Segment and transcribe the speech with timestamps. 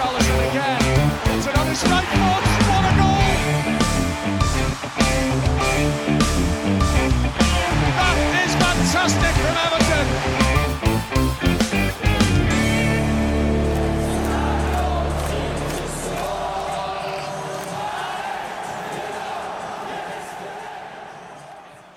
[0.00, 0.59] Charlotte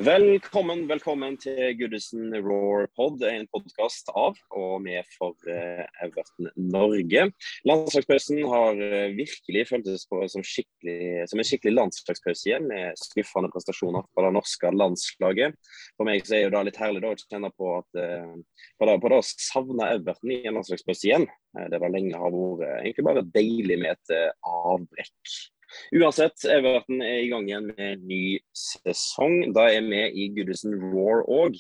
[0.04, 7.24] Velkommen, velkommen til Goodison Roar Pod, en podkast av og med for uh, Everton Norge.
[7.70, 14.28] Landslagspausen har uh, virkelig føltes på som, som en skikkelig landslagspause med skuffende prestasjoner fra
[14.28, 15.56] det norske landslaget.
[15.96, 18.36] For meg så er det litt herlig da, å kjenne på at uh,
[18.82, 21.32] på det, på det å savne Everton i en landslagspause igjen.
[21.72, 24.18] det var lenge har vært egentlig bare deilig med et
[24.52, 25.38] avbrekk.
[25.96, 28.24] Uansett, Everton er i gang igjen med en ny
[28.58, 29.54] sesong.
[29.56, 31.60] Da er vi i Goodison Roar òg.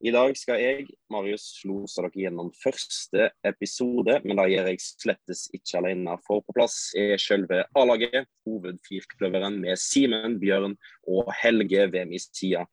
[0.00, 5.42] I dag skal jeg, Marius, lose dere gjennom første episode, men da gjør jeg slettes
[5.52, 6.14] ikke alene.
[6.24, 12.64] For på plass er selve A-laget, hovedfirkløveren med Simen, Bjørn og Helge ved min side.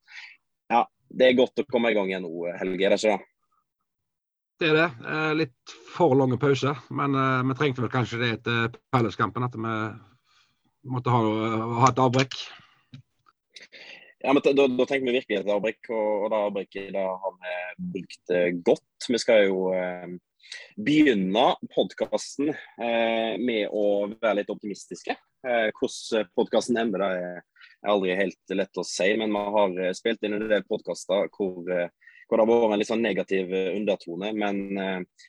[0.72, 3.34] Ja, det er godt å komme i gang igjen nå, Helge, er det ikke det?
[4.58, 4.88] Det er det.
[5.06, 9.46] Eh, litt for lange pauser, men eh, vi trengte vel kanskje det etter Pelleskampen.
[9.46, 9.74] At vi
[10.92, 11.22] måtte ha,
[11.82, 12.38] ha et avbrekk?
[14.24, 17.58] Ja, men Da, da tenker vi virkelig et avbrekk, og, og det avbrekket har vi
[17.94, 19.10] brukt eh, godt.
[19.14, 20.18] Vi skal jo eh,
[20.78, 25.16] begynne podkasten eh, med å være litt optimistiske.
[25.48, 29.10] Eh, hvordan podkasten ender, det er aldri helt lett å si.
[29.20, 31.90] Men vi har eh, spilt inn en del podkaster hvor, eh,
[32.28, 34.34] hvor, det har vært en litt sånn negativ undertone.
[34.36, 34.64] Men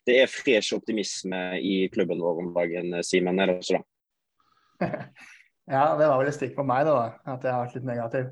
[0.09, 3.39] det er fresh optimisme i klubben vår om dagen, Simen.
[3.39, 5.35] Er det ikke det?
[5.69, 7.11] Ja, det var vel et stikk på meg, da.
[7.29, 8.29] At jeg har vært litt negativ.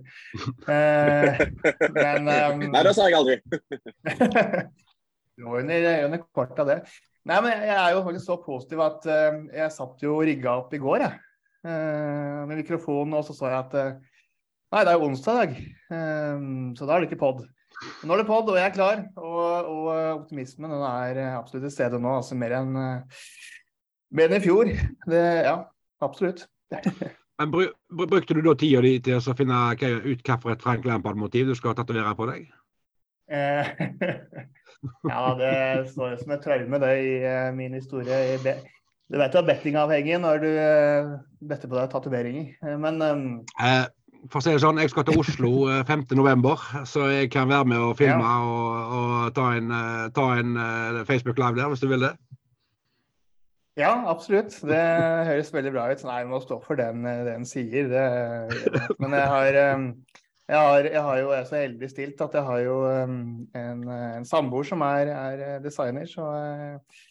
[0.73, 1.41] Eh,
[1.93, 3.37] men um, Nei, det sa jeg aldri.
[5.43, 6.79] Lå under, under kort av det.
[7.29, 10.73] Nei, men jeg, er jo faktisk så positiv at uh, jeg satt jo rigga opp
[10.73, 11.19] i går, jeg.
[11.67, 14.23] Uh, med mikrofonen, og så så jeg at uh,
[14.73, 15.53] Nei, det er jo onsdag i dag,
[16.75, 17.45] så da er det ikke pod.
[18.03, 19.05] Nå er det pod, og jeg er klar.
[19.15, 19.91] Og, og
[20.25, 24.73] optimismen den er absolutt til stede nå, altså mer enn mer enn i fjor.
[25.07, 25.55] Det, ja,
[26.03, 26.49] absolutt.
[27.39, 31.77] Men Brukte du da tida di til å finne ut hvilket Frank Lampard-motiv du skal
[31.77, 32.47] tatovere på deg?
[33.29, 33.67] Eh,
[35.11, 35.53] ja, det
[35.91, 38.39] står som et traume, det, i uh, min historie.
[39.07, 41.13] Du vet du er bettingavhengig når du uh,
[41.47, 43.25] better på deg tatoveringer, men um...
[43.63, 43.85] eh,
[44.31, 45.51] For å si det sånn, jeg skal til Oslo
[45.87, 48.39] 5.11, så jeg kan være med og filme ja.
[48.43, 49.75] og, og, ta en,
[50.17, 50.57] ta en
[51.07, 52.17] Facebook Live der, hvis du vil det.
[53.77, 54.55] Ja, absolutt.
[54.65, 54.85] Det
[55.29, 56.05] høres veldig bra ut.
[56.09, 57.91] Nei, vi må stå for den, den sier.
[57.91, 58.05] Det,
[59.03, 59.59] men jeg har,
[60.47, 63.85] jeg har, jeg har jo jeg er så heldig stilt at jeg har jo en,
[63.91, 67.03] en samboer som er, er, designer, så eh,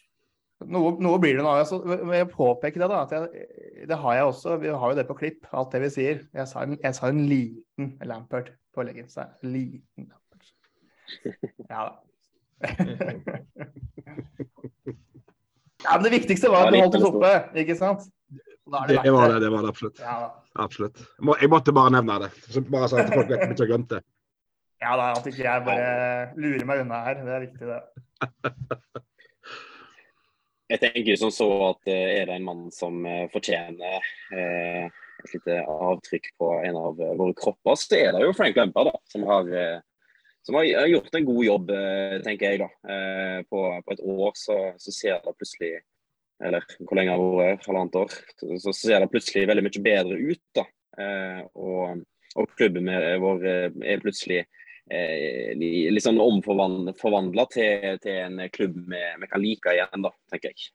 [0.71, 1.53] noe, noe, blir det nå.
[1.59, 3.03] Jeg vil påpeke det, da.
[3.03, 3.47] at jeg,
[3.91, 4.57] Det har jeg også.
[4.63, 6.23] Vi har jo det på klipp, alt det vi sier.
[6.33, 9.11] Jeg sa en, jeg sa en liten Lampert på leggen.
[9.11, 10.49] Så liten Lampert.
[11.69, 12.01] Ja da.
[15.85, 17.31] Ja, men Det viktigste var at du holdt oss oppe,
[17.61, 18.03] ikke sant?
[18.35, 19.99] Det, det, var det, det var det absolutt.
[20.01, 20.17] Ja.
[20.57, 21.01] absolutt.
[21.41, 22.31] Jeg måtte bare nevne det.
[22.73, 24.07] Bare så at folk vet ikke glemte det.
[24.81, 25.89] Ja da, at ikke jeg bare
[26.35, 27.21] lurer meg unna her.
[27.21, 29.03] Det er viktig, det.
[30.65, 34.87] Jeg tenker som så at eh, er det en mann som eh, fortjener eh,
[35.21, 39.01] et lite avtrykk på en av våre kropper, så er det jo Frank Lampard, da,
[39.09, 39.51] som har
[40.45, 42.59] som har gjort en god jobb, eh, tenker jeg.
[42.61, 42.69] da.
[42.93, 45.71] Eh, på, på et år så, så, ser det plutselig
[46.43, 47.65] Eller hvor lenge det vært?
[47.65, 48.13] Halvannet år.
[48.59, 50.43] Så, ser det plutselig veldig mye bedre ut.
[50.53, 50.65] da.
[51.01, 52.91] Eh, og, og klubben
[53.23, 54.41] vår er plutselig
[54.91, 60.69] eh, litt sånn omforvandla til, til, en klubb vi kan like igjen, da, tenker jeg.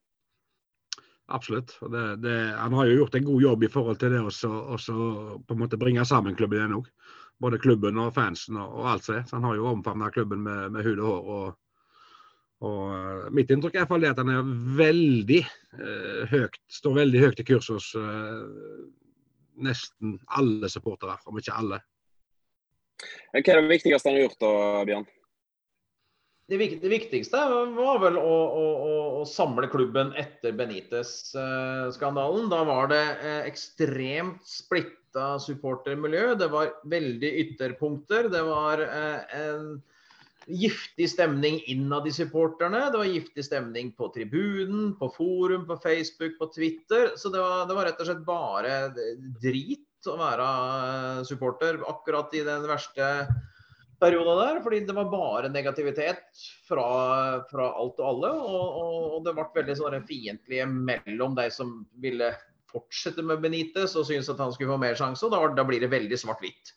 [1.31, 1.77] Absolutt.
[1.93, 6.09] Det, det, han har jo gjort en god jobb i forhold til det å bringe
[6.09, 6.91] sammen klubben igjen òg
[7.41, 9.25] både klubben og fansen og, alt det.
[9.28, 11.28] Så han har jo omfavna klubben med, med hud og hår.
[11.37, 11.59] og,
[12.60, 17.47] og uh, Mitt inntrykk er at han er veldig eh, høyt, står veldig høyt i
[17.48, 18.42] kurs hos eh,
[19.65, 21.81] nesten alle supportere, om ikke alle.
[23.33, 24.53] Hva er det viktigste han har gjort da,
[24.91, 25.09] Bjørn?
[26.51, 26.59] Det,
[26.91, 27.41] viktigste
[27.77, 28.65] var vel å, å,
[29.21, 32.49] å samle klubben etter Benitez-skandalen.
[32.51, 33.05] Da var det
[33.47, 36.35] ekstremt splitt splitta supportermiljø.
[36.39, 38.31] Det var veldig ytterpunkter.
[38.31, 39.83] Det var eh, en
[40.47, 42.91] giftig stemning innad i supporterne.
[42.91, 47.17] Det var giftig stemning på tribunen, på forum, på Facebook, på Twitter.
[47.17, 48.93] Så det var, det var rett og slett bare
[49.43, 53.27] drit å være eh, supporter akkurat i den verste
[54.01, 54.61] perioden der.
[54.65, 56.87] Fordi det var bare negativitet fra,
[57.51, 58.33] fra alt og alle.
[58.37, 62.33] Og, og, og det ble veldig sånn fiendtlige mellom de som ville
[62.71, 65.83] fortsette med Benitez og syntes at han skulle få mer sjanse, og da, da blir
[65.83, 66.75] det veldig svart-hvitt.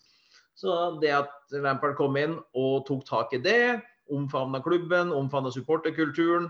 [0.58, 3.82] Så det at Lampard kom inn og tok tak i det,
[4.14, 6.50] omfavna klubben, omfavna supporterkulturen,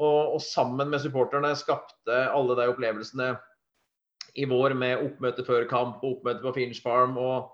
[0.00, 3.32] og, og, sammen med supporterne skapte alle de opplevelsene
[4.40, 7.18] i vår med oppmøte før kamp og oppmøte på Finch Farm.
[7.20, 7.52] og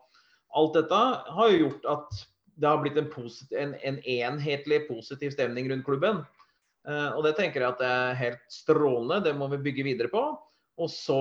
[0.57, 0.99] alt dette
[1.35, 2.21] har jo gjort at
[2.59, 6.23] det har blitt en, posit, en, en enhetlig positiv stemning rundt klubben.
[6.89, 9.21] Uh, og det tenker jeg at det er helt strålende.
[9.27, 10.23] Det må vi bygge videre på.
[10.79, 11.19] Og så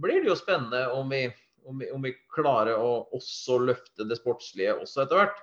[0.00, 1.26] blir det jo spennende om vi,
[1.68, 5.42] om vi, om vi klarer å også løfte det sportslige også etter hvert.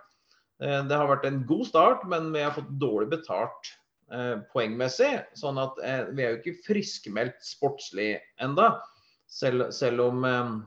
[0.64, 3.74] Uh, det har vært en god start, men vi har fått dårlig betalt
[4.14, 5.12] uh, poengmessig.
[5.38, 5.78] Sånn at
[6.14, 8.74] vi er jo ikke friskmeldt sportslig enda.
[9.30, 10.24] Selv, selv, om,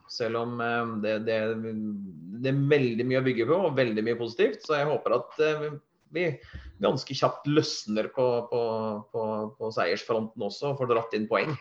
[0.06, 0.60] selv om
[1.02, 4.60] det, det, det, er veldig mye å bygge på og veldig mye positivt.
[4.62, 5.40] Så jeg håper at
[6.14, 6.28] vi
[6.82, 8.62] ganske kjapt løsner på, på,
[9.10, 9.26] på,
[9.58, 11.56] på seiersfronten også og får dratt inn poeng.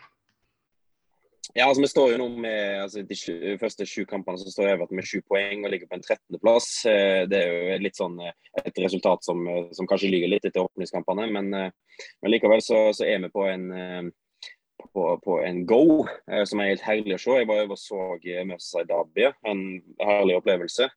[1.54, 4.96] Ja, altså Vi står jo nå med altså, de første sju kampene så står Everton
[4.96, 6.68] med sju poeng og ligger på en 13.-plass.
[6.88, 8.32] Eh, det er jo litt sånn eh,
[8.62, 9.42] et resultat som,
[9.76, 13.44] som kanskje ligger litt etter åpningskampene, men, eh, men likevel så, så, er vi på
[13.50, 13.66] en
[14.92, 17.38] på, på, en go, eh, som er helt herlig å se.
[17.40, 18.02] Jeg var over og så
[18.48, 19.64] Mercy Derby, en
[20.02, 20.88] herlig opplevelse.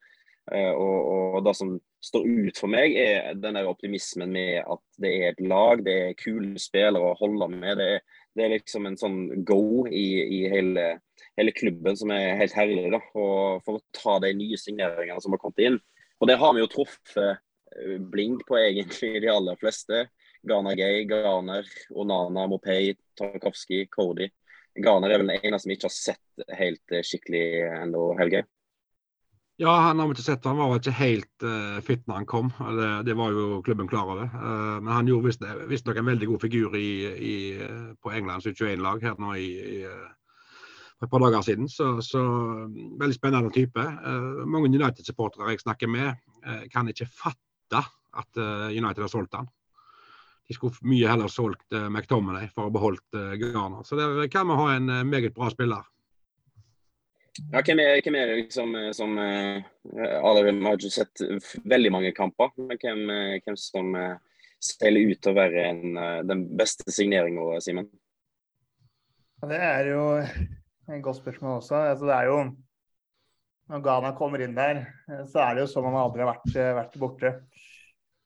[0.51, 0.97] Eh, og,
[1.35, 1.73] og, Det som
[2.05, 5.95] står ut for meg, er den der optimismen med at det er et lag, det
[6.01, 7.79] er kule spillere å holde med.
[7.81, 8.03] Det er,
[8.35, 10.99] det er liksom en sånn go i, i hele,
[11.39, 12.91] hele, klubben som er helt herlig.
[12.93, 15.81] da, og For å ta de nye signeringene som har kommet inn.
[16.21, 20.05] Og Det har vi jo truffet eh, blink på egentlig de aller fleste.
[20.45, 24.29] Ghana Gay, Garner, Onana, Mopay, Tarkovskij, Kordi.
[24.75, 27.45] Garner er vel den eneste vi ikke har sett helt eh, skikkelig
[27.79, 28.43] ennå, Helge?
[29.57, 30.45] Ja, han har vi ikke sett.
[30.49, 32.49] Han var vel ikke helt uh, fit når han kom.
[32.75, 34.27] Det, det, var jo klubben klar over.
[34.27, 35.31] Uh, men han gjorde
[35.69, 37.35] visstnok en veldig god figur i, i,
[38.03, 39.47] på Englands U21-lag her nå i,
[39.77, 39.79] i
[40.99, 41.71] for et par dager siden.
[41.71, 42.25] Så, så
[42.99, 43.79] veldig spennende type.
[43.79, 46.19] Uh, mange United-supportere jeg snakker med,
[46.69, 47.79] kan ikke fatte
[48.15, 48.37] at
[48.75, 49.47] United har solgt han
[50.47, 53.81] de skulle mye heller solgt uh, McTominay for å beholdt uh, Ghana.
[53.85, 55.85] Så der kan vi ha en uh, meget bra spiller.
[57.51, 61.19] Ja, hvem er, hvem er det liksom, som Alle vi har ikke sett
[61.67, 63.01] veldig mange kamper, men hvem,
[63.43, 63.89] hvem som
[64.63, 65.97] steiler ut til å være en,
[66.29, 67.89] den beste signeringa, Simen?
[69.51, 71.81] Det er jo et godt spørsmål også.
[71.89, 72.39] Altså, det er jo
[73.73, 74.85] Når Ghana kommer inn der,
[75.27, 77.33] så er det jo som om han aldri har vært, vært borte.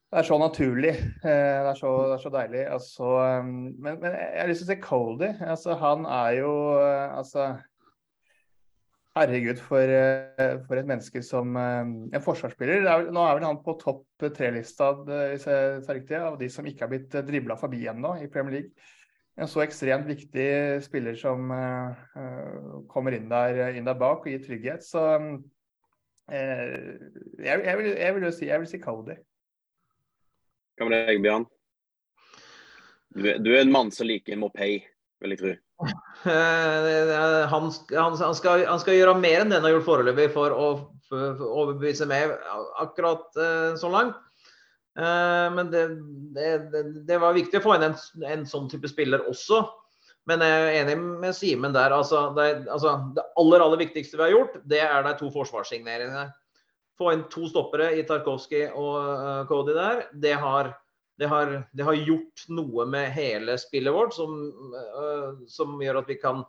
[0.09, 0.89] Det er så naturlig.
[1.21, 2.61] Eh, det er så, det er så deilig.
[2.73, 3.09] Altså,
[3.39, 5.27] um, men, men, jeg har lyst til å se Cody.
[5.45, 7.51] Altså, han er jo eh, altså,
[9.13, 12.89] Herregud, for, eh, for, et menneske som en forsvarsspiller.
[12.89, 15.05] Er, nå er vel han på topp tre-lista av
[16.41, 18.89] de som ikke har blitt dribla forbi ennå i Premier League.
[19.37, 20.49] En så ekstremt viktig
[20.83, 24.83] spiller som uh, kommer inn der, inn der, bak og gir trygghet.
[24.83, 25.37] Så uh,
[26.33, 29.21] jeg, jeg, vil, jeg, vil, si, jeg vil si Cody.
[30.79, 31.43] Hva med deg, Bjørn?
[33.11, 34.77] Du, du, er en mann som liker Mopay,
[35.19, 35.51] vil jeg tro.
[36.29, 37.09] Eh,
[37.51, 40.55] han, han, han, skal, han, skal, gjøre mer enn det han har gjort foreløpig for
[40.55, 40.69] å
[41.09, 42.31] overbevise meg
[42.79, 44.15] akkurat uh, så langt.
[44.99, 45.83] Uh, men det,
[46.35, 46.49] det,
[47.07, 47.95] det, var viktig å få inn en,
[48.29, 49.65] en, sånn type spiller også.
[50.31, 51.95] Men jeg er enig med Simen der.
[51.95, 56.29] Altså altså det, aller aller viktigste vi har gjort, det er de to forsvarssigneringene
[56.99, 60.73] få inn to stoppere i Tarkovskij og uh, Cody der, det har,
[61.19, 64.35] det, har, det har, gjort noe med hele spillet vårt som,
[64.75, 66.43] uh, som, gjør at vi kan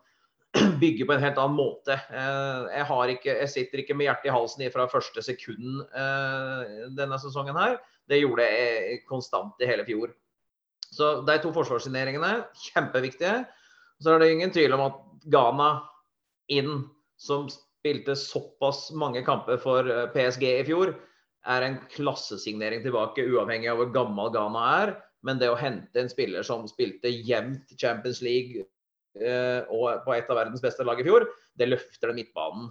[0.82, 1.94] bygge på en helt annen måte.
[2.10, 5.84] Uh, jeg, ikke, jeg, sitter ikke med hjertet i halsen fra første sekund
[6.98, 7.78] denne sesongen her.
[8.10, 10.10] Det gjorde jeg konstant i hele fjor.
[10.90, 12.40] Så de to forsvarssigneringene,
[12.72, 13.44] kjempeviktige.
[14.02, 14.96] Så er det ingen tvil om at
[15.30, 15.68] Ghana
[16.50, 16.88] inn
[17.20, 17.46] som
[17.80, 20.88] spilte såpass mange kamper for eh, PSG i fjor,
[21.48, 24.88] er en klassesignering tilbake, uavhengig av hvor gammel Ghana er.
[25.26, 28.54] Men det å hente en spiller som spilte jevnt Champions League
[29.20, 31.22] eh, og på et av verdens beste lag i fjor,
[31.60, 32.64] det løfter den midtbanen.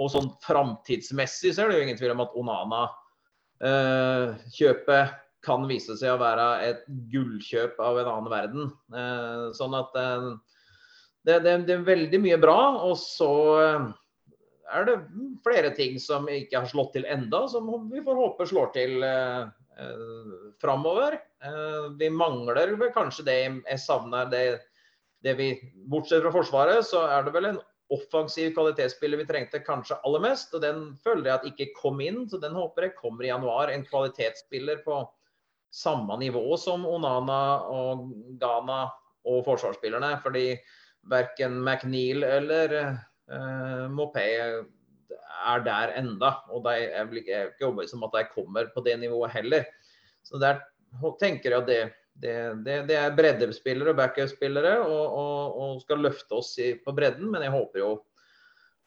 [0.00, 5.96] Og sånn framtidsmessig så er det jo ingen tvil om at Onana-kjøpet eh, kan vise
[5.96, 8.62] seg å være et gullkjøp av en annen verden.
[8.92, 10.28] Eh, sånn at eh,
[11.26, 12.58] det, det, det, er veldig mye bra.
[12.88, 13.32] Og så
[13.64, 13.88] eh,
[14.70, 14.96] er det
[15.44, 19.42] flere ting som ikke har slått til enda, som vi får håpe slår til eh,
[19.82, 21.18] eh, framover.
[21.44, 24.44] Eh, vi mangler vel kanskje det jeg savner det,
[25.24, 25.52] det, vi
[25.90, 27.60] Bortsett fra Forsvaret, så er det vel en
[27.90, 30.54] offensiv kvalitetsspiller vi trengte kanskje aller mest.
[30.54, 33.72] Og den føler jeg at ikke kom inn, så den håper jeg kommer i januar.
[33.72, 35.02] En kvalitetsspiller på
[35.74, 38.08] samme nivå som Onana og
[38.40, 38.84] Ghana
[39.26, 40.14] og forsvarsspillerne.
[40.22, 40.54] Fordi
[41.10, 42.76] verken McNeil eller
[43.30, 44.26] uh, Mopé
[45.40, 46.34] er der enda.
[46.50, 49.64] Og de, jeg er ikke overbevist om at de kommer på det nivået heller.
[50.26, 50.60] Så der
[51.20, 51.80] tenker jeg at det,
[52.20, 56.94] det, det, det er breddespillere og backup-spillere og, og, og, skal løfte oss i, på
[56.96, 57.30] bredden.
[57.32, 57.92] Men jeg håper jo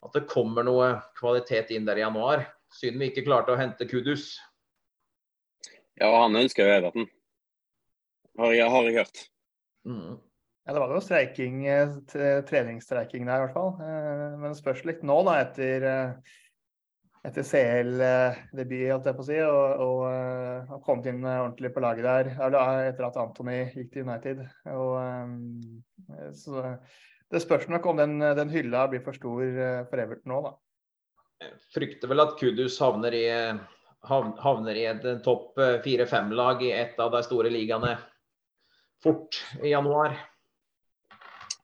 [0.03, 2.45] at det kommer noe kvalitet inn der i januar.
[2.73, 4.33] Synd vi ikke klarte å hente Kudus.
[6.01, 7.09] Ja, han ønsker jo Everton.
[8.41, 9.19] Har jeg, har jeg hørt.
[9.85, 10.15] Mm.
[10.63, 11.97] Ja, det var jo streiking, eh,
[12.47, 13.73] treningsstreiking der i hvert fall.
[13.83, 16.37] Eh, men det spørs litt nå, da, etter, eh,
[17.27, 22.31] etter CL-debut, holdt jeg på å si, og, og kommet inn ordentlig på laget der
[22.87, 24.47] etter at Anthony gikk til United.
[24.71, 24.97] Og,
[26.39, 26.65] så
[27.31, 29.43] det spørs nok om den, den hylla blir for stor
[29.91, 30.57] for Everton nå, da.
[31.43, 33.25] Jeg frykter vel at Kudus havner i,
[34.03, 37.97] havner i et topp fire-fem-lag i et av de store ligaene
[39.03, 40.19] fort i januar.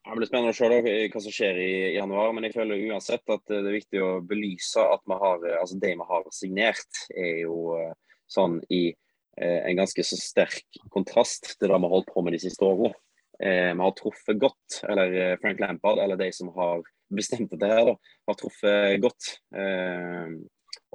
[0.10, 0.78] Det blir spennende å se da,
[1.14, 2.32] hva som skjer i januar.
[2.34, 5.92] Men jeg føler uansett at det er viktig å belyse at vi har, altså det
[6.00, 7.92] vi har signert, er jo eh,
[8.30, 12.34] sånn i eh, en ganske så sterk kontrast til det vi har holdt på med
[12.34, 12.96] de siste årene.
[13.40, 16.82] Eh, vi har truffet godt, eller eh, Frank Lampard, eller de som har
[17.14, 19.30] bestemt dette her, da, har truffet godt.
[19.54, 20.34] Eh,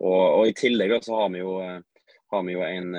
[0.02, 1.54] og, og, i tillegg så har vi jo,
[2.35, 2.90] har vi jo en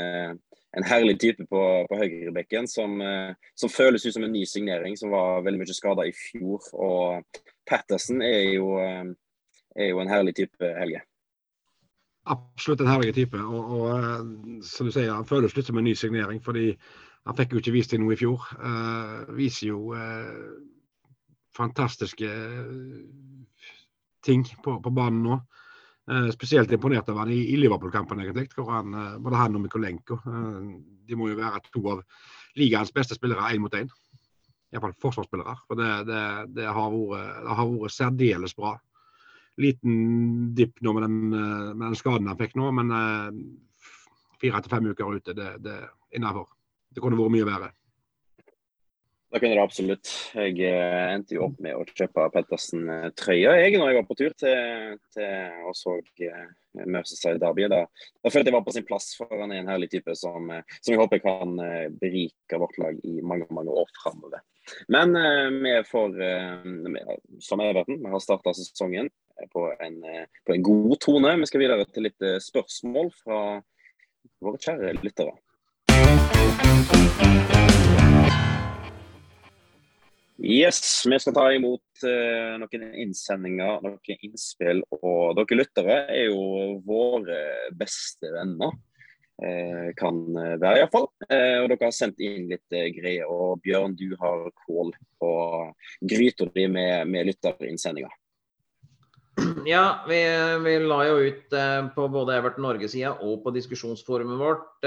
[0.76, 4.98] en herlig type på, på høyrebekken som, eh, som, føles ut som en ny signering,
[5.00, 6.68] som var veldig mye skada i fjor.
[6.74, 9.06] Og Patterson er jo, eh,
[9.76, 11.02] er jo en herlig type, Helge.
[12.26, 13.40] Absolutt en herlig type.
[13.40, 16.44] Og, og, eh, som du sier, han føles litt som en ny signering.
[16.44, 16.74] fordi
[17.26, 18.44] han fikk jo ikke vist til noe i fjor.
[18.62, 20.60] Uh, viser jo uh,
[21.58, 22.28] fantastiske
[24.22, 25.40] ting på, på banen nå.
[26.12, 28.50] Eh, spesielt imponert av han i, i Liverpool-kampen, egentlig.
[28.54, 30.66] hvor han, eh, Både han og Mikolenko eh,
[31.08, 32.04] de må jo være to av
[32.56, 33.90] ligaens beste spillere én mot én.
[34.74, 35.56] Iallfall forsvarsspillere.
[35.68, 36.22] For det, det,
[36.60, 38.76] det, har vært, det, har vært, særdeles bra.
[39.58, 42.92] Liten dipp nå med den, med den, skaden han fikk nå, men
[44.42, 45.78] fire til fem uker ute, det, det
[46.18, 46.50] innafor.
[46.92, 47.70] Det kunne vært mye verre.
[49.34, 50.10] Det kunne det absolutt.
[50.38, 54.36] Jeg eh, endte jo opp med å kjøpe Pettersen-trøya jeg når jeg var på tur
[54.38, 57.66] til, til og så Merceside Merseyside Derby.
[57.72, 57.82] Da,
[58.22, 60.78] da følte jeg var på sin plass, for han er en herlig type som, eh,
[60.78, 61.58] som jeg håper kan
[62.00, 64.46] berike vårt lag i mange mange år framover.
[64.90, 65.14] Men
[65.62, 66.16] vi får,
[67.46, 69.12] som Everton, vi har starta sesongen
[69.54, 70.00] på en,
[70.42, 71.36] på en, god tone.
[71.44, 73.40] Vi skal videre til litt spørsmål fra
[74.42, 75.38] våre kjære lyttere.
[80.36, 84.82] Yes, vi skal ta imot uh, noen innsendinger, noen innspill.
[85.00, 87.40] Og dere lyttere er jo våre
[87.78, 88.76] beste venner.
[89.44, 91.10] Eh, kan være, iallfall.
[91.28, 93.28] Eh, og dere har sendt inn litt eh, greier.
[93.28, 95.32] Og Bjørn, du har kål på
[96.08, 98.14] gryta di med, med lytterinnsendinger.
[99.68, 100.22] Ja, vi,
[100.64, 101.56] vi, la jo ut
[101.96, 104.86] på både Everton Norge-sida og på diskusjonsforumet vårt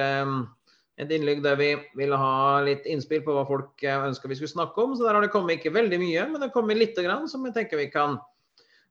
[0.99, 4.83] et innlegg der vi ville ha litt innspill på hva folk ønska vi skulle snakke
[4.83, 4.97] om.
[4.97, 7.47] Så der har det kommet ikke veldig mye, men det har kommet lite grann som
[7.47, 8.19] jeg tenker vi kan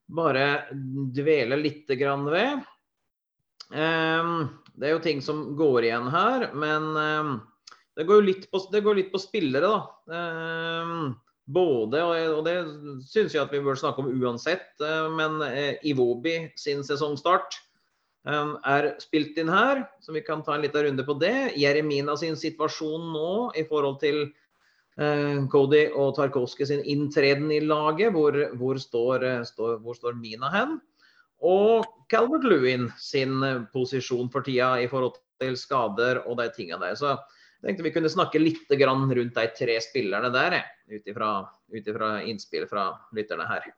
[0.08, 2.64] bare dvele litt grann ved.
[3.70, 4.48] Um,
[4.80, 7.32] det er jo ting som går igjen her, men um,
[7.98, 9.80] det, går jo litt på, går litt på spillere, da.
[10.08, 11.16] Um,
[11.48, 12.56] både, og det
[13.08, 17.60] syns jeg at vi bør snakke om uansett, uh, men uh, Iwobi sin sesongstart
[18.28, 21.54] er spilt inn her, så vi kan ta en liten runde på det.
[21.56, 24.24] Jeremina sin situasjon nå i forhold til
[25.00, 28.12] uh, Cody og Tarkovskij sin inntreden i laget.
[28.12, 30.80] Hvor, hvor, står, uh, står, hvor, står, Mina hen?
[31.40, 36.82] Og Calvert Lewin sin uh, posisjon for tida i forhold til skader og de tingene
[36.84, 36.98] der.
[37.00, 37.14] Så
[37.62, 40.60] jeg tenkte vi kunne snakke litt rundt de tre spillerne der,
[40.92, 41.08] ut
[41.88, 43.72] ifra innspill fra lytterne her.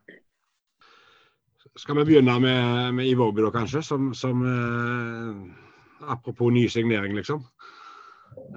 [1.75, 3.81] Skal vi begynne med, med Iwobi, da, kanskje?
[3.83, 7.43] Som, som eh, Apropos ny signering, liksom.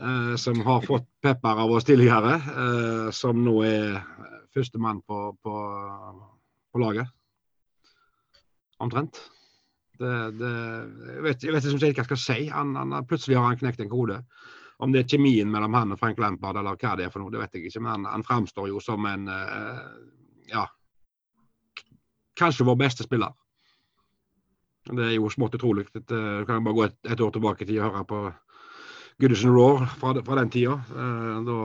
[0.03, 2.35] Eh, som har fått pepper av oss tidligere.
[2.35, 3.99] Eh, som nå er
[4.55, 5.55] førstemann på, på,
[6.73, 7.11] på laget.
[8.79, 9.19] Omtrent.
[9.99, 10.53] Det, det,
[11.15, 12.39] jeg, vet, jeg vet ikke hva jeg skal si.
[12.55, 14.21] Han, han, plutselig har han knekt en kode.
[14.83, 17.31] Om det er kjemien mellom han og Frank Lampard eller hva det er for noe,
[17.35, 17.83] det vet jeg ikke.
[17.83, 19.83] Men han, han framstår jo som en eh,
[20.55, 20.65] ja,
[22.39, 23.35] kanskje vår beste spiller.
[24.91, 25.87] Det er jo smått utrolig.
[25.95, 28.23] Du kan bare gå et, et, år tilbake til å høre på
[29.23, 30.79] Goodison Roar fra, fra den tida.
[30.91, 31.59] Eh, da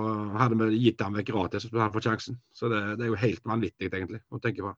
[0.44, 2.38] hadde vi gitt ham vekk gratis hvis han hadde sjansen.
[2.54, 4.76] Så det, det, er jo helt vanvittig, egentlig, å tenke på.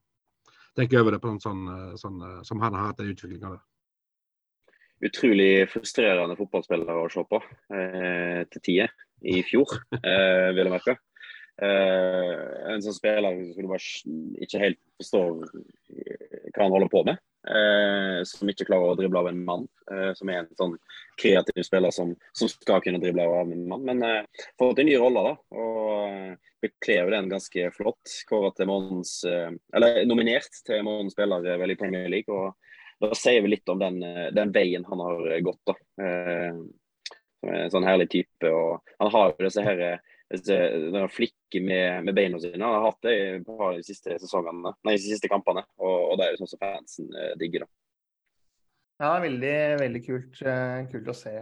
[0.77, 1.65] Tenke over det på en sånn,
[1.99, 3.65] sånn, som han har hatt den utviklinga der.
[5.09, 7.39] Utrolig frustrerende fotballspillere å se på
[7.71, 8.91] eh, til tider
[9.31, 10.95] i fjor, eh, vil jeg merke.
[11.59, 15.41] Uh, en sånn spiller som du bare ikke helt forstår
[16.53, 17.19] hva han holder på med.
[17.47, 19.65] Uh, som ikke klarer å drible av en mann.
[19.89, 20.73] Uh, som er en sånn
[21.19, 23.85] kreativ spiller som, som skal kunne drible av en mann.
[23.87, 25.33] Men uh, fått en ny rolle, da.
[25.55, 28.17] Og bekler den ganske flott.
[28.27, 32.27] Kåret til månedens Eller nominert til månedens spiller vel i Premier League.
[32.35, 32.51] Og
[32.99, 34.01] da sier vi litt om den,
[34.35, 35.61] den veien han har gått.
[35.71, 35.77] da.
[37.39, 38.51] Som en sånn herlig type.
[38.51, 39.63] og Han har jo disse
[40.29, 42.61] her, disse, flikker med, med, beina sine.
[42.61, 45.65] Han har hatt det i de siste sesongene, nei, de siste kampene.
[45.81, 47.09] Og, og det er jo sånn som fansen
[47.41, 47.65] digger.
[47.65, 47.71] da.
[48.99, 50.41] Ja, veldig, veldig kult,
[50.91, 51.35] kult å se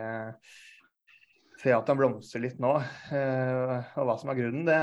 [1.61, 2.73] se at han blomstrer litt nå.
[3.13, 4.77] Eh, og hva som er grunnen, det,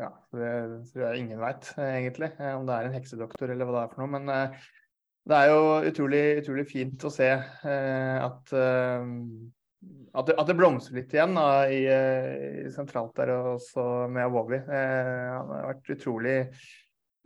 [0.00, 0.52] ja, det
[0.92, 2.30] tror jeg ingen veit, egentlig.
[2.38, 4.12] Eh, om det er en heksedoktor eller hva det er for noe.
[4.18, 4.68] Men eh,
[5.30, 8.54] det er jo utrolig, utrolig fint å se at,
[10.12, 14.60] at, det, at det blomstrer litt igjen da, i, i, sentralt der også med Awobi.
[14.68, 16.36] Han har vært utrolig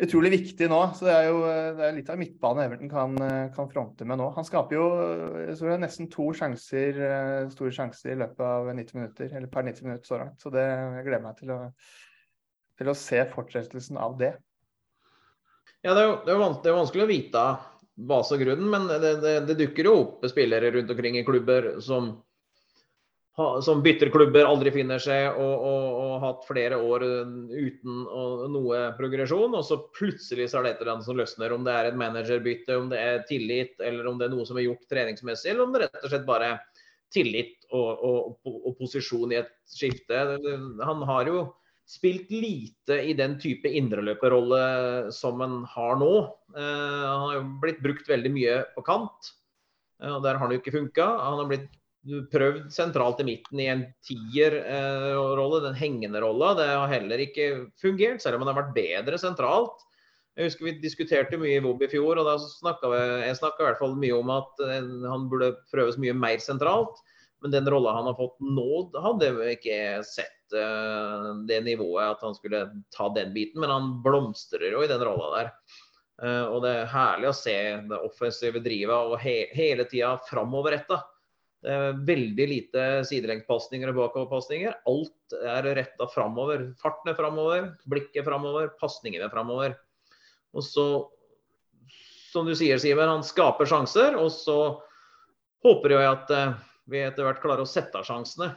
[0.03, 0.79] utrolig viktig nå.
[0.97, 1.37] så Det er jo
[1.79, 3.15] det er litt av midtbane Everton kan,
[3.55, 4.29] kan, fronte med nå.
[4.37, 4.89] Han skaper jo
[5.47, 7.01] er nesten to sjanser,
[7.55, 10.41] store sjanser i løpet av 90 minutter, eller per 90 minutter så langt.
[10.43, 11.61] Så det, jeg gleder meg til å,
[12.77, 14.35] til å se fortsettelsen av det.
[15.85, 17.49] Ja, det er jo det er vanskelig, det er vanskelig å vite
[17.97, 19.15] base er grunnen, men det,
[19.49, 22.19] det dukker jo opp spillere rundt omkring i klubber som
[23.37, 27.99] som bytter klubber, aldri finner seg og, og hatt flere år uten
[28.55, 29.53] noe progresjon.
[29.59, 31.53] Og så plutselig så er det et eller annet som løsner.
[31.53, 34.57] Om det er et managerbytte, om det er tillit, eller om det er noe som
[34.57, 36.51] er gjort treningsmessig, eller om det rett og slett bare
[37.13, 40.25] tillit og, og posisjon i et skifte.
[40.89, 41.47] Han har jo
[41.87, 46.13] spilt lite i den type indreløperrolle som han har nå.
[46.57, 49.35] Eh, han har jo blitt brukt veldig mye på kant,
[50.03, 51.05] og der har han jo ikke funka.
[51.05, 51.69] Han har blitt
[52.33, 56.53] prøvd sentralt i midten i en tierrolle, den hengende rolla.
[56.59, 57.49] Det har heller ikke
[57.83, 59.83] fungert, selv om han har vært bedre sentralt.
[60.37, 62.93] Jeg husker Vi diskuterte mye i VOB i fjor, og da snakka
[63.25, 67.01] jeg snakket i hvert fall mye om at eh, han burde prøves mye mer sentralt.
[67.45, 68.69] Men den rolla han har fått nå,
[69.01, 72.63] hadde jeg ikke sett uh, det nivået at han skulle
[72.97, 73.61] ta den biten.
[73.61, 75.51] Men han blomstrer jo i den rolla der.
[76.17, 77.57] Uh, og det er herlig å se
[77.91, 81.03] det offensive drivet og he hele tida framoverretta.
[81.65, 84.77] Er veldig lite sidelengspasninger og bakoverpasninger.
[84.91, 86.69] Alt er retta framover.
[86.83, 89.79] Farten er framover, blikket framover, pasningene framover.
[90.57, 90.87] Og så,
[92.33, 94.19] som du sier, Simen, han skaper sjanser.
[94.21, 94.59] Og så
[95.67, 96.55] håper jeg at eh,
[96.93, 98.53] vi etter hvert klarer å sette av sjansene.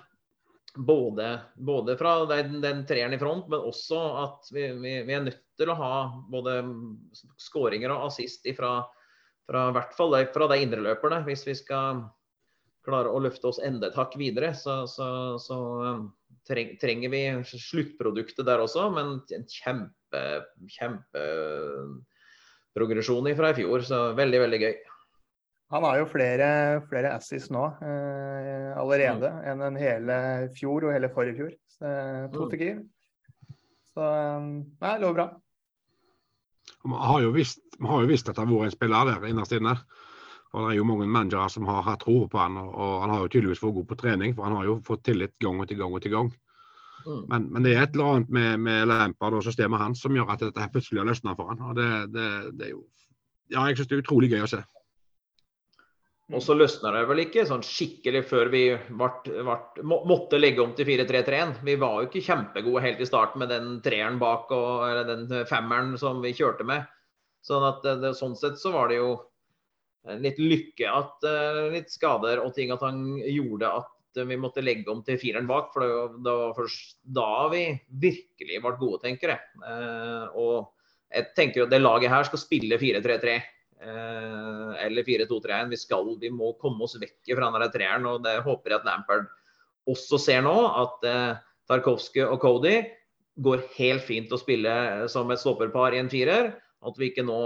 [0.76, 5.26] Både, både, fra den, den treeren i front, men også at vi, vi, vi, er
[5.26, 5.94] nødt til å ha
[6.30, 6.60] både
[7.42, 8.76] skåringer og assist fra,
[9.50, 12.04] i hvert fall fra de indreløperne, hvis vi skal
[12.89, 15.08] klare å løfte oss enda et hakk videre, så, så,
[15.41, 16.02] så um,
[16.49, 18.82] treng, trenger vi sluttproduktet der også.
[18.95, 20.21] Men en kjempe,
[20.78, 23.80] kjempeprogresjon fra i fjor.
[23.88, 24.75] Så veldig, veldig gøy.
[25.69, 26.47] Han har jo flere,
[26.89, 29.43] flere assis nå eh, allerede mm.
[29.52, 30.15] enn en hele
[30.58, 31.52] fjor og hele forrige fjor.
[31.75, 31.86] Så,
[32.34, 32.47] to mm.
[32.49, 32.73] stykker.
[33.93, 34.04] Så
[34.82, 35.28] nei, lover bra.
[36.80, 39.58] Vi har jo visst, har jo visst at det har vært en spiller der innerst
[39.58, 39.73] inne.
[40.50, 43.14] For Det er jo mange managere som har hatt tro på han, og, og han
[43.14, 44.36] har jo tydeligvis vært god på trening.
[44.38, 46.32] For han har jo fått tillit gang og til gang og til gang.
[47.06, 47.22] Mm.
[47.30, 50.34] Men, men, det er et eller annet med, med Lampard og systemet hans som gjør
[50.34, 51.62] at dette plutselig har løsna for han.
[51.70, 52.84] Og det, det, det, er jo
[53.50, 54.60] Ja, jeg syns det er utrolig gøy å se.
[56.30, 58.64] Og så løsna det vel ikke sånn skikkelig før vi
[59.00, 61.56] vart, vart, måtte legge om til 4-3-3-1.
[61.66, 65.26] Vi var jo ikke kjempegode helt i starten med den treeren bak og eller den
[65.50, 66.86] femmeren som vi kjørte med.
[67.46, 69.16] Sånn at det, sånn sett så var det jo
[70.17, 73.95] litt lykke at uh, litt skader og ting at han gjorde at
[74.26, 75.69] vi måtte legge om til fireren bak.
[75.74, 77.63] For det, det var først da vi
[78.02, 79.69] virkelig ble gode, tenker jeg.
[80.34, 80.65] Og
[81.13, 83.36] jeg tenker at det laget her skal spille 4-3-3.
[83.80, 85.69] Uh, eh, eller 4-2-3-1.
[85.72, 88.10] Vi, skal, vi må komme oss vekk fra denne treeren.
[88.10, 89.30] og Det håper jeg at Lampard
[89.89, 90.58] også ser nå.
[90.84, 91.06] At
[91.69, 92.80] Tarkovskij og Cody
[93.39, 94.74] går helt fint å spille
[95.12, 96.54] som et stopperpar i en firer.
[96.86, 97.39] At vi ikke nå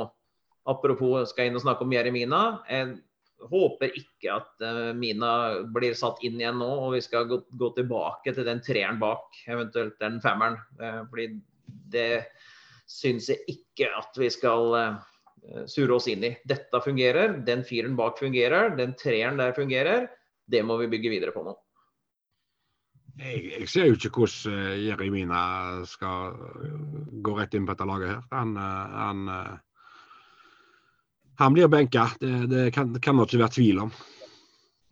[0.70, 2.42] Apropos skal jeg inn og snakke om Jeremina.
[2.72, 2.94] Jeg
[3.52, 5.32] håper ikke at uh, Mina
[5.76, 9.26] blir satt inn igjen nå, og vi skal gå, gå tilbake til den treeren bak,
[9.48, 10.56] eventuelt den femmeren.
[10.80, 11.34] Uh, fordi
[11.92, 12.08] det
[12.90, 14.72] syns jeg ikke at vi skal
[15.44, 16.32] sure surre oss inn i.
[16.48, 20.08] Dette fungerer, den fireren bak fungerer, den treeren der fungerer.
[20.48, 21.56] Det må vi bygge videre på nå.
[23.20, 25.42] Jeg, jeg ser jo ikke hvordan Jeremina
[25.90, 26.38] skal
[27.26, 28.24] gå rett inn på dette laget her.
[28.32, 29.26] Han, han
[31.40, 33.94] han blir benka, det, det kan, kan det ikke være tvil om.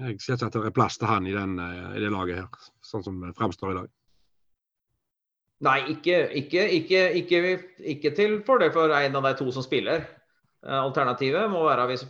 [0.01, 2.41] Jeg ser ikke at det er plass til han i, den, eh, i det laget
[2.41, 3.91] her, sånn som det fremstår i dag.
[5.61, 6.63] Nei, ikke, ikke,
[7.19, 7.41] ikke,
[7.93, 10.07] ikke til fordel for en av de to som spiller.
[10.65, 12.07] Eh, alternativet må være hvis,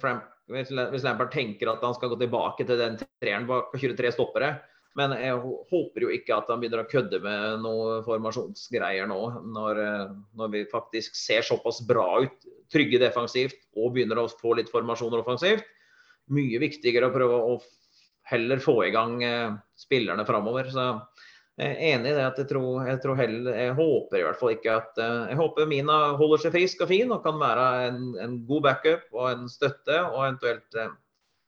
[0.48, 4.54] hvis Lampard tenker at han skal gå tilbake til den treeren bak 23 stoppere.
[5.00, 5.38] Men jeg
[5.72, 9.20] håper jo ikke at han begynner å kødde med noen formasjonsgreier nå,
[9.56, 14.58] når, eh, når vi faktisk ser såpass bra ut trygge defensivt og begynner å få
[14.60, 15.64] litt formasjoner offensivt.
[16.32, 17.60] Mye viktigere å prøve å
[18.32, 20.68] heller få i gang eh, spillerne framover.
[20.74, 20.90] Så
[21.62, 24.40] jeg er enig i det at jeg tror, jeg tror heller, jeg håper i hvert
[24.40, 28.04] fall ikke at Jeg håper Mina holder seg frisk og fin og kan være en,
[28.24, 30.80] en god backup og en støtte, og eventuelt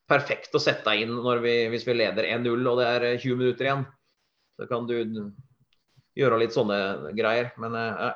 [0.09, 3.85] perfekt å sette inn vi, hvis vi leder 1-0 og det er 20 minutter igjen.
[4.59, 4.97] Så kan du
[6.17, 7.51] gjøre litt sånne greier.
[7.61, 8.11] Men ja.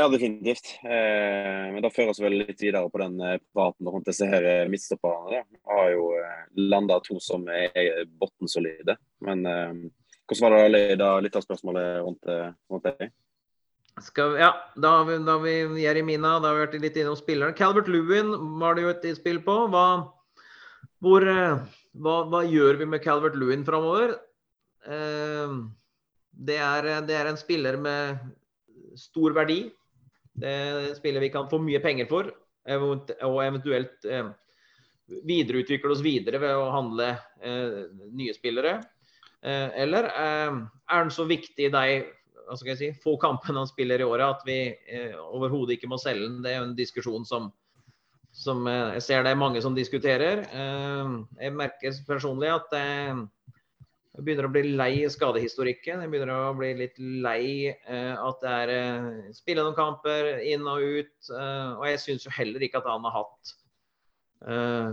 [0.00, 0.74] ja, definitivt.
[0.82, 4.46] Eh, men da fører vi vel litt videre på den eh, praten rundt disse her
[4.48, 5.44] eh, midtstopperne.
[5.52, 8.98] Vi har jo eh, landa to som er bunnsolide.
[9.22, 9.84] Men eh,
[10.26, 12.32] hvordan var det da litt av spørsmålet rundt,
[12.72, 13.12] rundt det?
[14.00, 15.52] Skal, ja, da har vi, da vi
[15.82, 17.54] Jeremina, da har vi vært litt innom spilleren.
[17.54, 19.56] Calvert Lewin var det jo et spill på.
[19.70, 19.84] Hva,
[21.04, 24.16] hvor, hva, hva gjør vi med Calvert Lewin framover?
[24.88, 25.56] Eh,
[26.32, 28.22] det er, det er, en spiller med
[28.98, 29.66] stor verdi.
[30.32, 32.32] Det er en spiller vi kan få mye penger for,
[32.72, 34.32] og eventuelt eh,
[35.28, 37.12] videreutvikle oss videre ved å handle
[37.44, 37.78] eh,
[38.16, 38.78] nye spillere.
[39.42, 41.86] Eh, eller eh, er han så viktig i de
[42.46, 45.90] hva skal jeg si, få kampene han spiller i året at vi eh, overhodet ikke
[45.90, 46.40] må selge den?
[46.44, 47.50] Det er jo en diskusjon som,
[48.34, 50.46] som eh, jeg ser det er mange som diskuterer.
[51.40, 52.78] jeg merker personlig at
[54.12, 56.02] jeg begynner å bli lei skadehistorikken.
[56.04, 60.66] Jeg begynner å bli litt lei eh, at det er eh, spille noen kamper inn
[60.68, 61.14] og ut.
[61.32, 63.54] Eh, og jeg syns jo heller ikke at han har hatt
[64.52, 64.90] eh,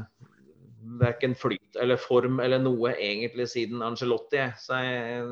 [1.04, 4.46] verken flyt eller form eller noe egentlig siden Angelotti.
[4.56, 5.28] Så jeg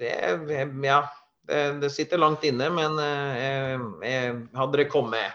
[0.00, 1.04] det, Ja.
[1.44, 5.34] Det, sitter langt inne, men eh, jeg, hadde det kommet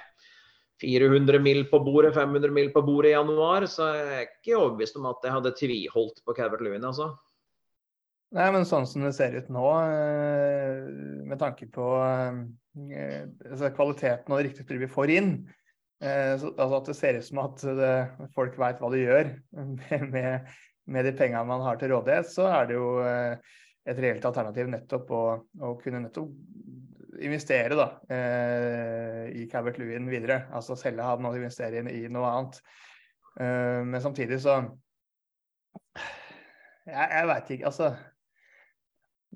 [0.81, 4.97] 400 mil på bordet, 500 mil på bordet i januar, så jeg er ikke overbevist
[4.97, 7.11] om at jeg hadde tviholdt på Calvert Lewin, altså.
[8.35, 10.81] Nei, men sånn som det ser ut nå, eh,
[11.29, 15.31] med tanke på eh, altså kvaliteten og riktig riktige vi får inn,
[16.03, 17.93] eh, så, altså at det ser ut som at det,
[18.37, 19.31] folk veit hva de gjør
[20.13, 20.53] med,
[20.85, 22.91] med de pengene man har til rådighet, så er det jo
[23.89, 25.23] et reelt alternativ nettopp å,
[25.65, 26.31] å kunne nettopp
[27.25, 30.43] investere da, eh, i Cabert Lewin videre.
[30.55, 32.61] Altså selge han og investere i, i noe annet.
[33.39, 34.61] Eh, men samtidig så
[36.89, 37.89] Jeg, jeg veit ikke, altså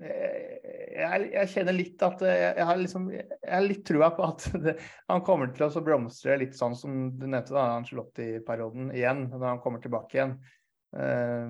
[0.01, 4.47] jeg, jeg, kjenner litt at jeg, jeg, har liksom, jeg har litt trua på at
[4.63, 4.73] det,
[5.11, 9.61] han kommer til å blomstre litt sånn som du nevnte, da, Angelotti-perioden igjen, når han
[9.61, 10.35] kommer tilbake igjen.
[10.93, 11.49] Uh,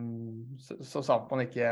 [0.60, 1.72] så, så sant man ikke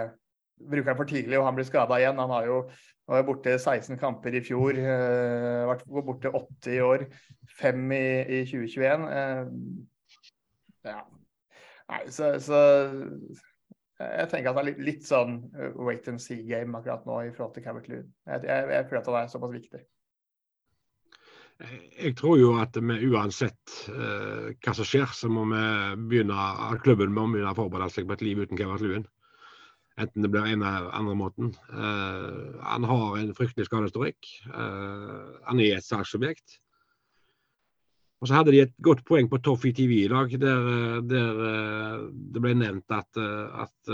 [0.69, 2.19] bruker han for tidlig og han blir skada igjen.
[2.21, 2.63] Han har jo
[3.11, 7.05] var borte 16 kamper i fjor, uh, vært borte 80 i år,
[7.59, 8.03] 5 i,
[8.39, 9.07] i 2021.
[9.07, 9.15] Uh,
[10.85, 11.01] eh, ja.
[11.91, 12.59] Nei, så, så,
[13.99, 17.33] jeg tenker at det er litt, litt sånn eh, wait and see-game akkurat nå i
[17.35, 18.07] forhold til Cavert Loon.
[18.29, 19.81] Jeg, jeg, jeg føler at han er såpass viktig.
[21.99, 25.65] Jeg tror jo at vi uansett uh, hva som skjer, så må vi
[26.09, 26.47] begynne,
[26.81, 29.05] klubben må begynne å forberede seg på et liv uten Kevin Luen.
[30.01, 31.53] Enten det blir en eller andre måten.
[31.69, 34.27] Uh, han har en fryktelig skadehistorikk.
[34.49, 36.57] Uh, han er et salgsobjekt.
[38.21, 40.67] Og så hadde de et godt poeng på Toffee TV i dag, der,
[41.09, 43.91] der uh, det ble nevnt at, at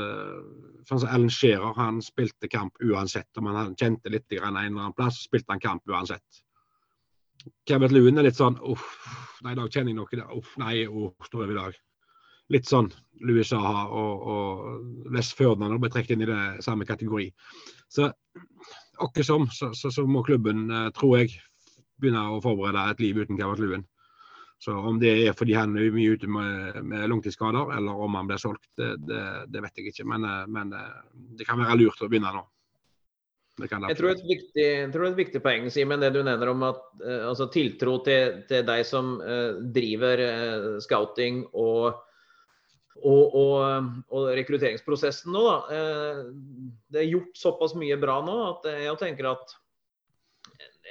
[0.88, 3.30] sånn som Alan Shearer han spilte kamp uansett.
[3.40, 6.44] Om han kjente litt en eller annen plass, spilte han kamp uansett.
[7.68, 8.88] Kevin Lewin er litt sånn uff,
[9.46, 10.32] nei, i dag kjenner jeg noe.
[10.36, 11.84] Uff, nei, uff, står over i dag
[12.54, 12.90] litt sånn
[13.26, 17.30] Louis og, og West Ferdinand ble trukket inn i det samme kategori.
[17.90, 18.12] Så
[18.98, 21.38] akkurat som, så, så, så, må klubben, eh, tror jeg,
[22.02, 23.86] begynne å forberede et liv uten Kevin Luen.
[24.62, 28.30] Så Om det er fordi han er mye ute med, med langtidsskader, eller om han
[28.30, 30.06] blir solgt, det, det, det vet jeg ikke.
[30.14, 31.02] Men, eh, men, eh,
[31.38, 32.46] det kan være lurt å begynne nå.
[33.58, 36.82] Jeg tror et viktig, tror et viktig poeng Simen, det du nevner om at
[37.26, 41.98] altså tiltro til, til deg som uh, driver uh, scouting og
[43.04, 45.78] og, og, og, rekrutteringsprosessen nå, da.
[45.78, 46.20] Eh,
[46.94, 49.58] det er gjort såpass mye bra nå at jeg tenker at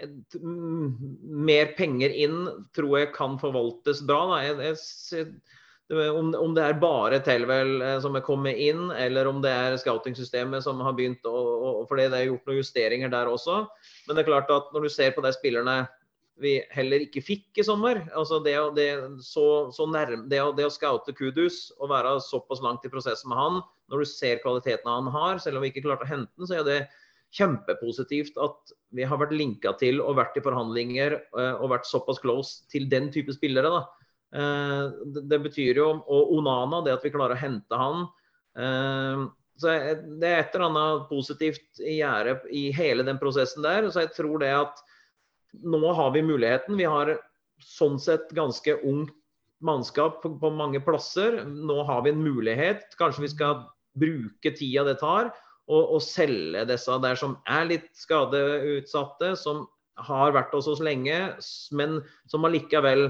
[0.04, 2.40] mer penger inn
[2.76, 4.40] tror jeg kan forvaltes bra.
[4.44, 4.76] Jeg,
[5.14, 5.30] jeg,
[5.88, 9.76] om, om, det er bare Telvel eh, som er kommet inn, eller om det er
[9.80, 13.62] scouting-systemet som har begynt å, For det er gjort noen justeringer der også.
[14.06, 15.84] Men det er klart at når du ser på de spillerne
[16.42, 18.02] vi heller ikke fikk i sommer.
[18.16, 18.88] Altså det, det,
[19.24, 23.40] så, så nærme, det, det å scoute Kudus og være såpass langt i prosessen med
[23.40, 23.58] han,
[23.92, 26.58] når du ser kvaliteten han har, selv om vi ikke klarte å hente den, så
[26.58, 26.80] er det
[27.36, 32.20] kjempepositivt at vi har vært linka til og vært i forhandlinger uh, og vært såpass
[32.22, 33.72] close til den type spillere.
[33.72, 33.82] da.
[34.36, 38.06] Uh, det, betyr jo, Og Onana, det at vi klarer å hente han.
[38.56, 39.72] Uh, så
[40.20, 43.88] Det er et eller annet positivt i gjerdet i hele den prosessen der.
[43.90, 44.82] Så jeg tror det at
[45.62, 46.76] nå har vi muligheten.
[46.76, 47.14] Vi har
[47.62, 49.14] sånn sett ganske ungt
[49.64, 51.42] mannskap på, på mange plasser.
[51.46, 52.90] Nå har vi en mulighet.
[53.00, 53.64] Kanskje vi skal
[53.96, 55.30] bruke tida det tar,
[55.66, 59.64] og, og selge disse der som er litt skadeutsatte, som
[60.06, 61.16] har vært hos oss lenge,
[61.72, 63.08] men som allikevel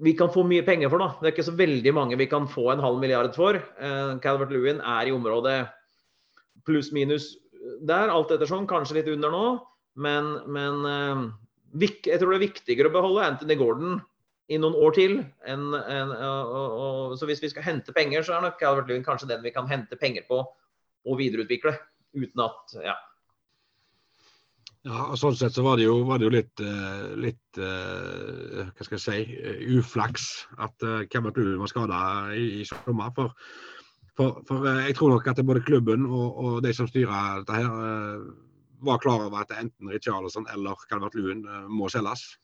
[0.00, 1.02] vi kan få mye penger for.
[1.02, 1.10] da.
[1.18, 3.56] Det er ikke så veldig mange vi kan få en halv milliard for.
[3.56, 5.58] Eh, Calvert Lewin er i området
[6.68, 7.32] pluss-minus
[7.88, 9.44] der, alt etter sånn, Kanskje litt under nå.
[9.98, 11.24] Men, men eh,
[11.82, 13.98] jeg tror det er viktigere å beholde Anthony Gordon
[14.48, 15.18] i noen år til.
[15.48, 19.04] En, en, og, og, så hvis vi skal hente penger, så er nok Calvert Lewin
[19.06, 20.40] kanskje den vi kan hente penger på
[21.08, 21.74] og videreutvikle.
[22.16, 22.96] Uten at ja.
[24.86, 28.70] Ja, og Sånn sett så var det jo, var det jo litt, uh, litt uh,
[28.70, 29.40] hva skal jeg si,
[29.76, 30.28] uflaks
[30.64, 33.10] at Calvert Lewin var skada i, i, sommer.
[33.18, 33.34] For,
[34.16, 38.22] for, for jeg tror nok at både klubben og, og de som styrer dette her,
[38.84, 42.36] var klar over at enten Richarlison eller Calvert Luen må selges.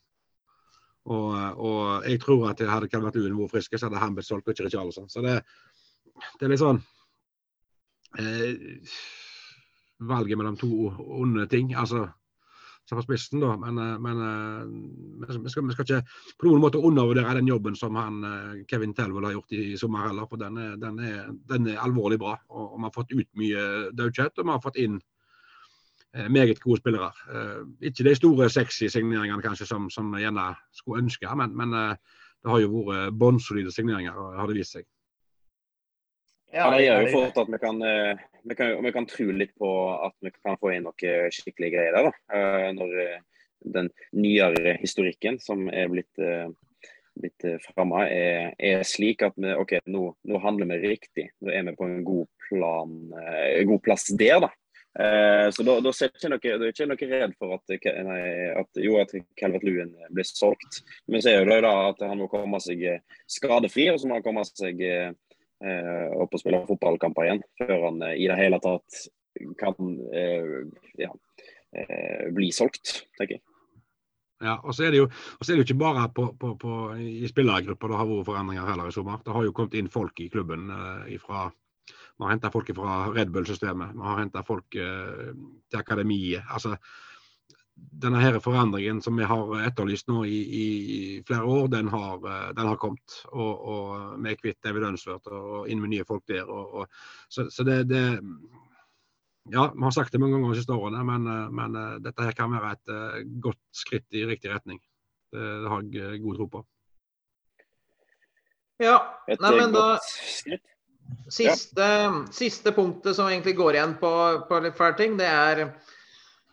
[1.05, 4.49] Og, og, jeg tror at hadde Calvert Luen vært frisk, så hadde han blitt solgt,
[4.49, 5.09] og ikke Richarlison.
[5.13, 5.37] Så det,
[6.41, 6.81] det er litt sånn
[8.19, 9.01] eh,
[10.05, 10.71] Valget mellom to
[11.21, 11.75] onde ting.
[11.77, 12.09] altså
[12.85, 13.55] som har spissen, da.
[13.57, 16.01] Men, men, men eh, vi, skal, vi, skal, ikke
[16.41, 19.79] på noen måte undervurdere den jobben som han, eh, Kevin Telvold har gjort i, i
[19.81, 20.29] sommer heller.
[20.29, 22.37] For den er, den, er, den er, alvorlig bra.
[22.53, 23.67] Og, og Vi har fått ut mye
[23.97, 25.01] daukjøtt, og vi har fått inn
[26.15, 27.11] meget gode spillere.
[27.27, 31.75] Uh, ikke de store sexy signeringene kanskje som, som jeg gjerne skulle ønske, men, men
[31.75, 34.87] uh, det har jo vært bunnsolide signeringer, har det vist seg.
[36.55, 37.81] Ja, Det gjør jo fort at vi kan,
[38.47, 39.71] vi, kan, vi kan, tro litt på
[40.07, 42.13] at vi kan få inn noe skikkelig greier der.
[42.13, 42.43] da,
[42.77, 42.93] Når
[43.75, 46.23] den nyere historikken som er blitt,
[47.19, 51.27] blitt framme, er, er, slik at vi, ok, nå, nå, handler vi riktig.
[51.43, 52.95] Nå er vi på en god, plan,
[53.73, 54.45] god plass der.
[54.47, 54.53] da.
[54.95, 57.73] Eh, så da, da er ikke noe, er ikke noe redd for at,
[58.07, 58.19] nei,
[58.61, 60.83] at, jo, at Calvert Lewin blir solgt.
[61.11, 64.11] Men så er jo det da at han må komme seg eh, skadefri, og så
[64.11, 65.11] må han komme seg eh,
[66.15, 67.43] opp og spille fotballkamper igjen.
[67.59, 69.03] Før han eh, i det hele tatt
[69.59, 70.63] kan eh,
[71.03, 71.11] ja,
[71.75, 73.45] eh, bli solgt, tenker jeg.
[74.45, 77.27] Ja, og så er det jo, er det jo ikke bare på, på, på, i
[77.31, 79.23] spillergrupper det har vært forandringer heller i sommer.
[79.25, 81.49] Det har jo kommet inn folk i klubben eh, fra
[82.15, 83.95] vi har henta folk fra Red Bull-systemet.
[83.95, 85.33] Vi har henta folk eh,
[85.71, 86.45] til akademiet.
[86.47, 86.77] Altså,
[87.75, 90.67] denne her forandringen som vi har etterlyst nå i, i
[91.27, 93.17] flere år, den har, eh, den har kommet.
[93.33, 96.47] Og, og vi er kvitt evidensført og inn med nye folk der.
[96.47, 98.05] Og, og, så, så det, det,
[99.53, 102.29] Ja, vi har sagt det mange ganger de siste årene, men, eh, men, eh, dette
[102.29, 104.79] her kan være et godt skritt i riktig retning.
[105.35, 106.63] Det, det har jeg god tro på.
[108.83, 108.97] Ja,
[109.31, 110.74] et Nei, men da skritt.
[111.29, 111.87] Siste,
[112.37, 114.11] siste, punktet som egentlig går igjen på,
[114.49, 115.63] på litt fæle ting, det er,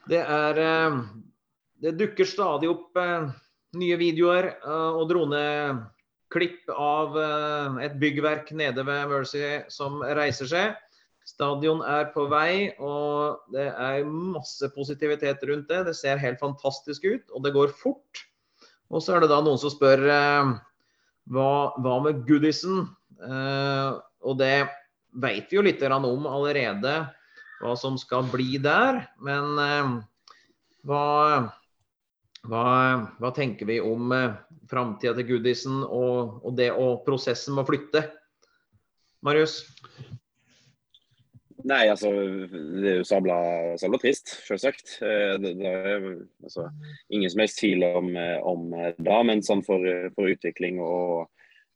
[0.10, 1.00] det er eh,
[1.82, 3.28] Det dukker stadig opp eh,
[3.82, 7.18] nye videoer eh, og droneklipp av
[7.84, 10.76] et byggverk nede ved Mercy som reiser seg.
[11.28, 15.84] Stadion er på vei, og det er masse positivitet rundt det.
[15.90, 18.24] Det ser helt fantastisk ut, og det går fort.
[18.90, 20.02] Og så er det da noen som spør
[21.30, 22.88] hva, hva med goodisen?
[24.28, 24.56] Og det
[25.12, 26.94] vet vi jo litt om allerede,
[27.62, 29.04] hva som skal bli der.
[29.24, 29.92] Men eh,
[30.88, 31.04] hva,
[32.48, 32.64] hva,
[33.20, 34.40] hva, tenker vi om eh,
[34.72, 38.08] framtida til Goodison og, og, det og prosessen med å flytte?
[39.22, 39.62] Marius?
[41.68, 43.36] Nei, altså det er jo sabla,
[43.78, 44.96] sabla trist, selvsagt.
[45.06, 46.08] Eh, det, det, er
[46.42, 46.70] altså,
[47.14, 49.20] ingen som helst tvil om, eh, om det.
[49.30, 51.30] Men sånn for, for utvikling og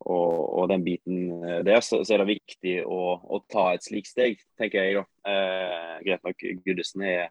[0.06, 3.86] og, og, den biten eh, der, så, så er det viktig å, å, ta et
[3.86, 5.02] slikt steg, tenker jeg.
[5.02, 5.06] da.
[5.32, 7.28] Eh, greit nok, Gudesen er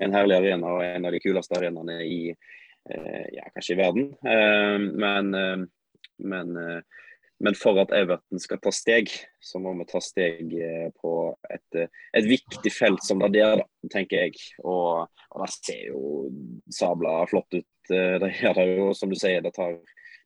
[0.00, 4.10] en herlig arena og en av de kuleste arenaene i eh, ja, kanskje i verden.
[4.24, 5.66] Eh, men, eh,
[6.32, 7.02] men, eh,
[7.44, 9.12] men, for at Everton skal ta steg,
[9.44, 10.54] så må vi ta steg
[11.02, 11.14] på
[11.52, 14.40] et, et, viktig felt som det der, tenker jeg.
[14.64, 16.30] Og, og det ser jo
[16.72, 17.68] sabla flott ut.
[17.90, 19.76] Det gjør det jo, som du sier, det tar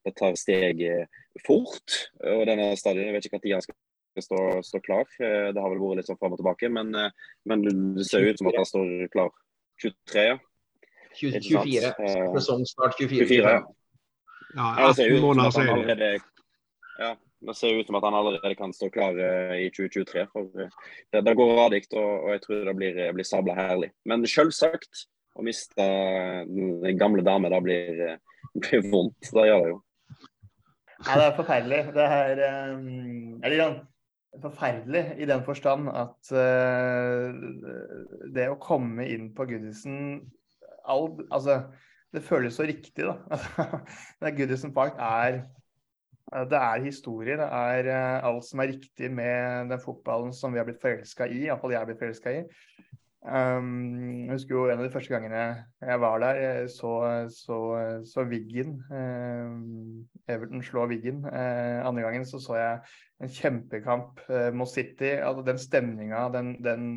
[0.05, 1.09] det tar steget
[1.47, 1.99] fort.
[2.25, 3.77] og denne stadion, Jeg vet ikke når han skal
[4.23, 5.07] stå, stå, klar.
[5.21, 7.11] Eh, det har vel vært litt sånn fram og tilbake, men, eh,
[7.47, 7.65] men
[7.97, 9.31] det ser ut som at han står klar
[9.83, 10.39] 23, ja.
[11.19, 11.93] 24.
[11.95, 13.27] Sånn Sesongstart 24.
[13.27, 13.63] 24 ja.
[14.57, 16.11] Ja, det ser ut som at han allerede
[16.99, 17.11] ja,
[17.47, 19.19] det ser ut som at han allerede kan stå klar
[19.55, 20.25] i 2023.
[20.33, 23.93] for Det, det går radig, og, og, jeg tror det blir, blir sabla herlig.
[24.09, 25.05] Men selvsagt,
[25.39, 25.85] å miste
[26.49, 28.19] den gamle dame da blir,
[28.65, 29.31] blir vondt.
[29.31, 29.79] Det gjør det jo.
[31.07, 31.83] Ja, det er forferdelig.
[31.95, 33.77] Det er um, eller,
[34.43, 37.29] forferdelig i den forstand at uh,
[38.35, 40.19] det å komme inn på Goodison
[40.89, 41.59] Altså,
[42.17, 43.37] det føles så riktig, da.
[44.39, 45.43] Goodison Park er
[46.49, 47.37] det er historie.
[47.37, 47.91] Det er
[48.25, 51.43] alt som er riktig med den fotballen som vi har blitt forelska i.
[51.45, 52.43] Iallfall jeg har blitt forelska i.
[53.27, 55.41] Um, jeg husker jo en av de første gangene
[55.83, 56.93] jeg var der, jeg så,
[57.35, 57.57] så,
[58.07, 58.77] så Wiggen.
[58.93, 61.25] Uh, Everton slå Wiggen.
[61.27, 62.79] Uh, andre gangen så så jeg
[63.25, 65.17] en kjempekamp uh, mot City.
[65.17, 66.93] Altså den stemninga, den, den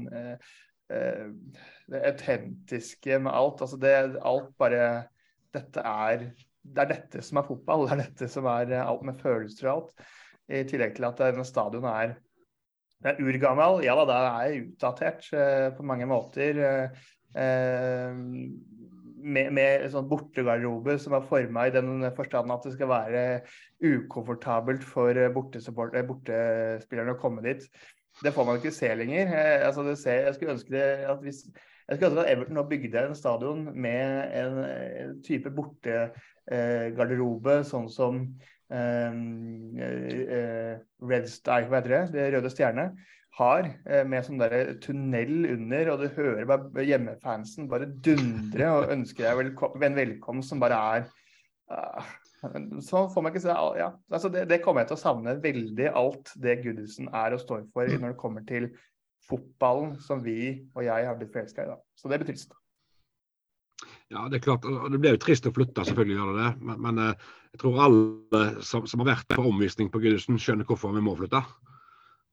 [0.91, 3.61] det autentiske med alt.
[3.63, 3.93] Altså det
[4.27, 5.05] alt bare
[5.55, 6.25] Dette er
[6.61, 7.85] Det er dette som er fotball.
[7.87, 10.09] Det er dette som er alt med følelser og alt.
[10.51, 12.17] I tillegg til at denne stadion er
[13.01, 13.79] det er urgammel.
[13.85, 16.61] Ja da, det er utdatert eh, på mange måter.
[16.67, 17.07] Eh,
[17.41, 18.13] eh
[19.21, 23.19] med, med sånn bortegarderobe som er forma i den forstand at det skal være
[23.85, 27.67] ukomfortabelt for bortespillerne å komme dit.
[28.25, 29.29] Det får man ikke se lenger.
[29.67, 30.81] Altså ser, jeg skulle ønske
[31.13, 31.43] at hvis
[31.91, 34.53] jeg skulle ønske at Everton nå bygde en stadion med en,
[35.25, 38.21] type bortegarderobe, sånn som
[41.11, 42.85] Red Star, hva heter det, det Røde Stjerne,
[43.39, 48.91] har, eh, med sånn der tunnel under, og du hører bare hjemmefansen bare dundre og
[48.91, 51.05] ønsker deg velkom en velkomst som bare er
[51.71, 52.11] uh,
[52.83, 55.91] Så får man ikke se ja, altså det, det, kommer jeg til å savne veldig,
[55.95, 58.71] alt det Goodison er og står for når det kommer til
[59.29, 61.71] fotballen som vi og jeg har blitt forelska i.
[61.71, 61.79] da.
[61.95, 62.57] Så det betyr trist.
[64.11, 64.65] Ja, det er klart.
[64.91, 66.49] Det blir jo trist å flytte, selvfølgelig gjør det det.
[66.67, 70.67] Men, men eh, jeg tror alle som, som, har vært på omvisning på Gudesen, skjønner
[70.67, 71.43] hvorfor vi må flytte.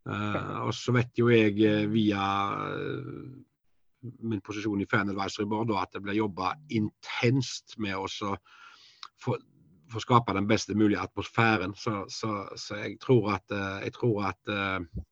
[0.09, 2.25] Uh, og så vet jo jeg eh, via
[4.25, 8.07] min posisjon i Fan Advisory Board at det blir jobba intenst med å
[9.21, 9.37] få,
[10.01, 11.75] skape den beste mulige atmosfæren.
[11.77, 15.05] Så, så, så jeg tror at, jeg tror at Eh,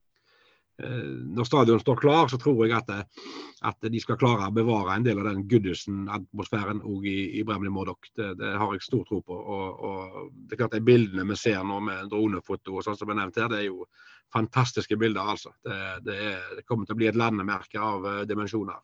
[0.78, 3.28] når stadion står klar, så tror jeg at, eh,
[3.64, 7.72] at, de skal klare å bevare en del av den Goodison-atmosfæren òg i, i Bremli
[7.72, 8.10] Mordok.
[8.12, 9.38] Det, det, har jeg stor tro på.
[9.56, 13.12] Og, og, det er klart De bildene vi ser nå med dronefoto og sånn som
[13.12, 13.88] er nevnt her, det er jo
[14.34, 15.32] fantastiske bilder.
[15.36, 15.54] altså.
[15.64, 18.82] Det, det, er, det kommer til å bli et landemerke av uh, dimensjoner.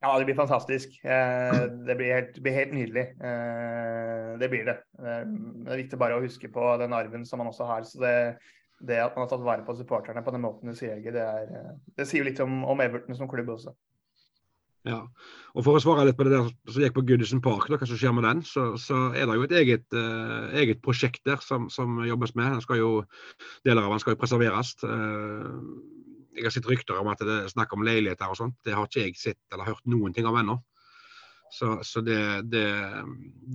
[0.00, 0.94] Ja, det blir fantastisk.
[1.04, 3.02] Det blir helt, blir helt nydelig.
[4.40, 4.78] Det blir det.
[4.96, 7.84] Det er viktig bare å huske på den arven som man også har.
[7.84, 8.14] så det
[8.80, 11.54] det at man har tatt vare på supporterne på den måten du sier, det, er,
[11.60, 13.74] eh, det sier jo litt om, om, Everton som klubb også.
[14.88, 15.02] Ja,
[15.52, 17.88] og For å svare litt på det der som gikk på Goodison Park, da, hva
[17.88, 21.42] som skjer med den, så, så er det jo et eget, uh, eget prosjekt der
[21.44, 22.54] som, som, jobbes med.
[22.54, 22.92] Den skal jo,
[23.68, 24.72] deler av den skal jo preserveres.
[24.80, 25.60] Uh,
[26.32, 28.56] jeg har sett rykter om at det er snakk om leiligheter og sånt.
[28.64, 30.56] Det har ikke jeg sett eller hørt noen ting om ennå.
[31.50, 32.62] Så, så det, det,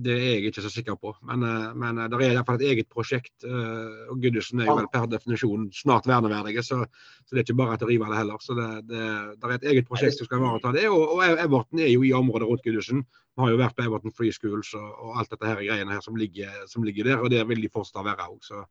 [0.04, 1.14] det, er jeg ikke så sikker på.
[1.24, 3.32] Men, eh, men eh, det er iallfall et eget prosjekt.
[3.48, 6.82] Eh, og Goodison er jo vel per definisjon snart verneverdige, så,
[7.24, 8.42] så, det er ikke bare til å rive det heller.
[8.44, 10.84] Så det, er et eget prosjekt som skal ivareta det.
[10.92, 13.00] Og, og, Everton er jo i området rundt Goodison.
[13.00, 16.04] Vi har jo vært på Everton Free Schools og, og alt dette her greiene her
[16.04, 18.40] som ligger, som ligger der, og det vil de fortsatt være òg.
[18.44, 18.66] Så,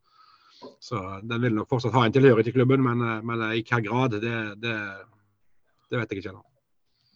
[0.77, 4.19] så, den vil nok fortsatt ha en tilhørighet til klubben, men, men i hvilken grad,
[4.21, 4.81] det, det,
[5.89, 6.51] det vet jeg ikke ennå.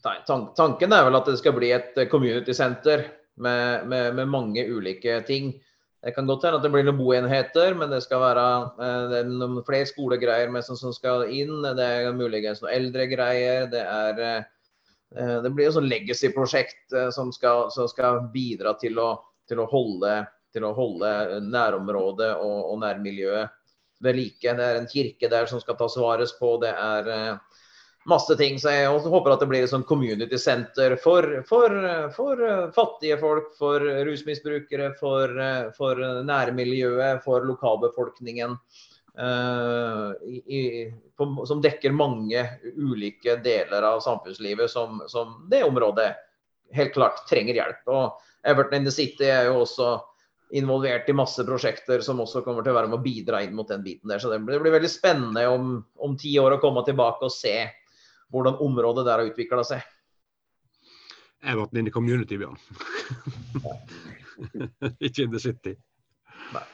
[0.02, 3.04] Tanken er vel at det skal bli et eh, community center
[3.40, 5.52] med, med, med mange ulike ting.
[6.00, 8.46] Det kan godt hende at det blir noen boenheter, men det skal være
[8.80, 11.60] eh, det noen flere skolegreier med som, som, skal inn.
[11.76, 13.68] Det er muligens noen eldre greier.
[13.72, 19.12] Det, eh, det blir et legacy-prosjekt som, som, skal bidra til å,
[19.50, 20.20] til å, holde,
[20.54, 23.56] til å holde, nærområdet og, og nærmiljøet
[24.00, 24.56] ved like.
[24.56, 26.54] Det er en kirke der som skal tas vares på.
[26.62, 27.10] Det er
[28.10, 28.58] masse ting.
[28.60, 31.74] Så jeg håper at det blir et sånn community center for, for,
[32.16, 38.58] for eh, fattige folk, for rusmisbrukere, for, eh, for nærmiljøet, for lokalbefolkningen.
[39.20, 40.14] Uh,
[40.46, 40.86] i,
[41.18, 42.44] på, som dekker mange
[42.78, 46.12] ulike deler av samfunnslivet som, som, det området
[46.78, 47.82] helt klart trenger hjelp.
[47.90, 49.90] Og Everton in the City er jo også
[50.56, 53.68] involvert i masse prosjekter som også kommer til å være med å bidra inn mot
[53.68, 54.22] den biten der.
[54.22, 57.34] Så det blir, det blir veldig spennende om, om ti år å komme tilbake og
[57.34, 57.54] se
[58.30, 59.86] hvordan området der har utvikla seg.
[61.40, 62.58] Jeg ble inne i community, Bjørn.
[65.06, 65.72] Ikke in the city.
[66.52, 66.66] Nei.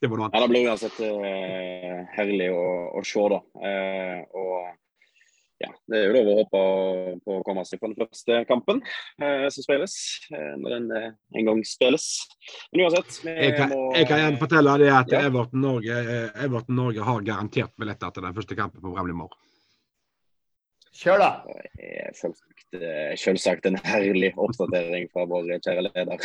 [0.00, 0.36] Det må noe annet.
[0.36, 2.64] Ja, det blir uansett uh, herlig å,
[2.98, 3.38] å, se, da.
[3.62, 4.56] Uh, og
[5.60, 6.62] ja, det er jo lov å håpe
[7.22, 9.94] på å komme seg på den første kampen uh, som spilles.
[10.32, 12.08] når den en gang spilles.
[12.72, 15.22] Men uansett jeg kan, må, jeg kan igjen fortelle det at ja.
[15.28, 16.02] Everton, Norge,
[16.34, 19.14] Everton Norge har garantert billetter til den første kampen på Bramley
[20.90, 21.28] Kjør, da.
[22.18, 26.24] Selvsagt, eh, selvsagt, en herlig oppdatering fra vår kjære leder.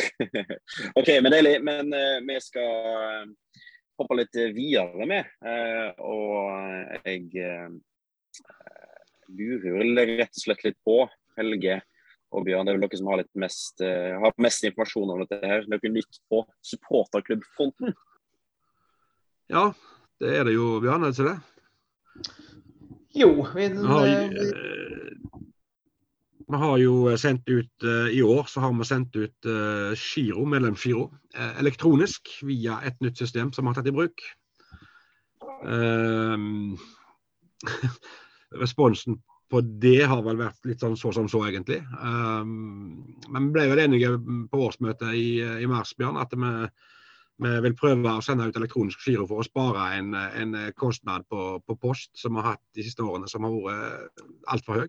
[0.98, 1.54] OK, men deilig.
[1.66, 3.60] Men uh, vi skal uh,
[4.00, 5.30] hoppe litt videre med.
[5.38, 7.30] Uh, og jeg
[9.30, 11.04] lurer rett og slett litt på,
[11.38, 11.78] Helge,
[12.34, 15.22] og Bjørn, det er vel dere som har, litt mest, uh, har mest informasjon om
[15.22, 15.38] dette.
[15.46, 15.66] her.
[15.70, 16.42] Noe nytt på
[16.74, 17.94] supporterklubbfronten?
[19.52, 19.68] Ja,
[20.18, 21.06] det er det jo, Bjørn.
[21.06, 22.46] Er det ikke det?
[23.16, 25.38] Jo, vi, har, vi, eh,
[26.48, 29.48] vi har jo sendt ut eh, I år så har vi sendt ut
[29.96, 34.20] giro, medlemsgiro, eh, elektronisk via et nytt system som vi har tatt i bruk.
[35.64, 36.76] Um,
[38.60, 39.16] responsen
[39.48, 41.80] på det har vel vært litt sånn så som så, egentlig.
[41.96, 44.12] Um, men vi ble vel enige
[44.50, 46.52] på årsmøtet i, i mars, Bjørn, at vi,
[47.42, 51.58] vi vil prøve å sende ut elektronisk giro for å spare en, en kostnad på,
[51.66, 54.24] på post som vi har hatt de siste årene, som har vært
[54.54, 54.88] altfor høy.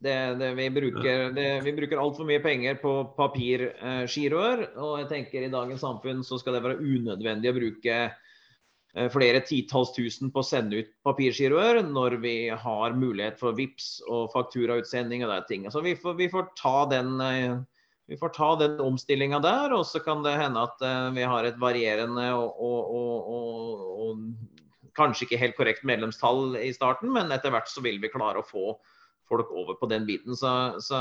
[0.00, 4.64] det, det, vi bruker, det, vi bruker altfor mye penger på papirgiroer.
[4.80, 9.42] og jeg tenker i dagens samfunn så skal det være unødvendig å bruke eh, flere
[9.44, 15.26] titalls tusen på å sende ut papirgiroer når vi har mulighet for VIPS og fakturautsending
[15.26, 15.74] og de tingene.
[15.74, 17.60] Så vi får, vi får ta den eh,
[18.10, 21.46] vi får ta den omstillinga der, og så kan det hende at uh, vi har
[21.46, 22.96] et varierende og, og,
[23.30, 24.24] og, og,
[24.98, 28.48] kanskje ikke helt korrekt medlemstall i starten, men etter hvert så vil vi klare å
[28.48, 28.72] få
[29.30, 30.34] folk over på den biten.
[30.34, 30.50] Så,
[30.82, 30.98] så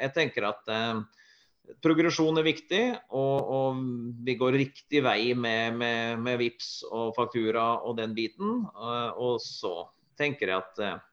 [0.00, 1.02] jeg tenker at eh,
[1.84, 2.82] progresjon er viktig,
[3.12, 3.84] og,
[4.24, 8.64] vi går riktig vei med, med, med VIPS og faktura og den biten.
[8.64, 9.74] Og, og så
[10.16, 11.04] tenker jeg at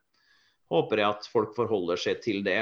[0.71, 2.61] håper jeg at folk forholder seg til det.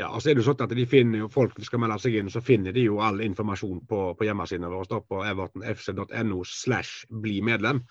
[0.00, 1.98] Ja, og så er det jo sånn at de finner jo Folk som skal melde
[2.00, 5.00] seg inn, så finner de jo all informasjon på, på hjemmesidene våre.
[5.08, 7.82] på evertonfc.no slash bli medlem.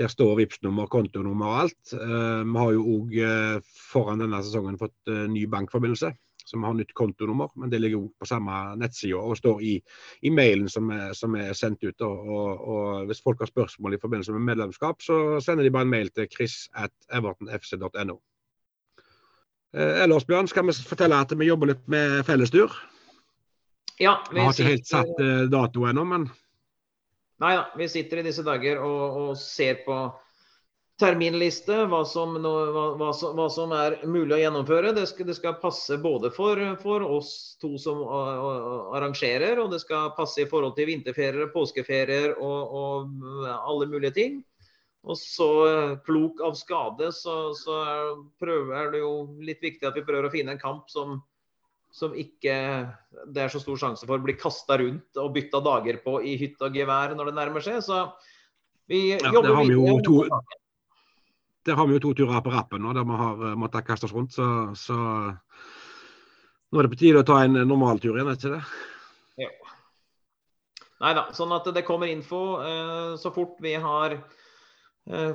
[0.00, 1.92] Der står Vipps-nummer, kontonummer og alt.
[1.92, 6.12] Uh, vi har jo òg uh, foran denne sesongen fått uh, ny bankforbindelse,
[6.44, 7.52] så vi har nytt kontonummer.
[7.60, 9.74] Men det ligger òg på samme nettside og står i,
[10.24, 12.00] i mailen som er, som er, sendt ut.
[12.08, 15.88] Og, og, og, Hvis folk har spørsmål i forbindelse med medlemskap, så sender de bare
[15.88, 18.20] en mail til chris at evertonfc.no.
[19.72, 22.74] Eh, ellers, Bjørn, skal vi fortelle at vi jobber litt med fellestur.
[23.98, 26.30] Ja, vi, vi har ikke helt satt uh, dato ennå, men
[27.42, 27.64] Nei da.
[27.74, 29.96] Vi sitter i disse dager og, og ser på
[31.02, 34.92] terminliste, hva som, hva, hva, som, hva som, er mulig å gjennomføre.
[34.94, 38.04] Det skal, det skal passe både for, for, oss to som
[38.94, 44.38] arrangerer, og det skal passe i forhold til vinterferier, påskeferier og, og alle mulige ting.
[45.02, 45.48] Og så
[46.06, 50.04] plok klok av skade, så, så er, prøver, er, det jo litt viktig at vi
[50.06, 51.16] prøver å finne en kamp som,
[51.90, 52.54] som ikke
[53.34, 56.36] det er så stor sjanse for å bli kasta rundt og bytta dager på i
[56.38, 57.80] hytte og gevær når det nærmer seg.
[57.82, 58.04] Så
[58.86, 59.96] vi ja, jobber videre.
[60.06, 60.20] To,
[61.66, 64.06] der har vi jo to turer på rappen nå der vi har uh, måttet kaste
[64.06, 64.36] oss rundt.
[64.38, 64.46] Så,
[64.78, 64.98] så,
[66.70, 69.48] nå er det på tide å ta en normaltur igjen, er det ikke det?
[69.48, 69.50] Ja.
[71.02, 71.26] Nei da.
[71.34, 74.41] Sånn at det kommer info uh, så fort vi har Eh,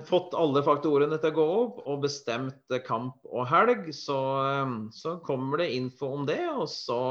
[0.08, 5.18] fått alle faktorene til å gå opp og bestemt kamp og helg, så, eh, så,
[5.26, 6.40] kommer det info om det.
[6.54, 7.02] Og så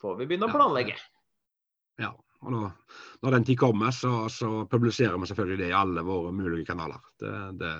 [0.00, 0.96] får vi begynne å planlegge.
[2.00, 2.72] Ja, og når,
[3.24, 7.00] når den tid kommer, så, så, publiserer vi selvfølgelig det i alle våre mulige kanaler.
[7.20, 7.72] Det, det,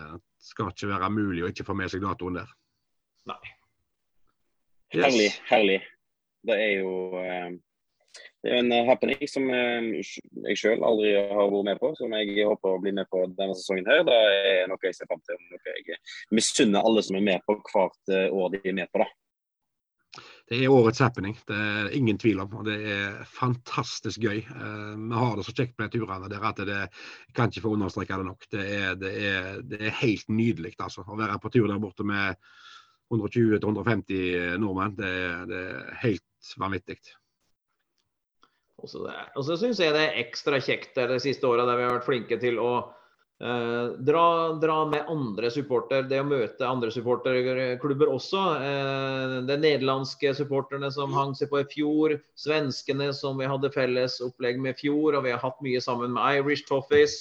[0.47, 2.51] skal ikke være mulig å ikke få med seg datoen der.
[3.27, 3.41] Nei.
[4.95, 5.01] Yes.
[5.03, 5.31] Herlig.
[5.49, 5.79] Herlig.
[6.47, 7.49] Det er jo eh,
[8.47, 9.89] det er en eh, happening som eh,
[10.47, 13.57] jeg selv aldri har vært med på, som jeg håper å bli med på denne
[13.59, 13.89] sesongen.
[13.91, 14.05] her.
[14.07, 14.19] Det
[14.53, 15.39] er noe jeg ser fram til.
[15.51, 15.99] Noe jeg
[16.37, 19.03] misunner alle som er med på hvert eh, år de er med på.
[19.03, 19.09] da.
[20.47, 22.53] Det er årets happening, det er ingen tvil om.
[22.61, 24.45] og Det er fantastisk gøy.
[24.47, 28.21] Vi har det så kjekt med turene der at det jeg kan ikke få understreke
[28.21, 28.47] det nok.
[28.55, 32.07] Det er, det er, det er helt nydelig altså, å være på tur der borte
[32.07, 32.39] med
[33.11, 34.95] 120-150 nordmenn.
[34.95, 35.13] Det
[35.51, 37.01] det er helt vanvittig.
[38.83, 42.09] Og så syns jeg det er ekstra kjekt det siste året der vi har vært
[42.09, 42.71] flinke til å
[43.41, 44.27] eh, dra,
[44.61, 46.05] dra, med andre supporter.
[46.11, 48.43] Det å møte andre supporterklubber også.
[48.61, 52.19] Eh, de nederlandske supporterne som hang seg på i fjor.
[52.39, 55.17] Svenskene som vi hadde felles opplegg med i fjor.
[55.17, 57.17] Og vi har hatt mye sammen med Irish Toffees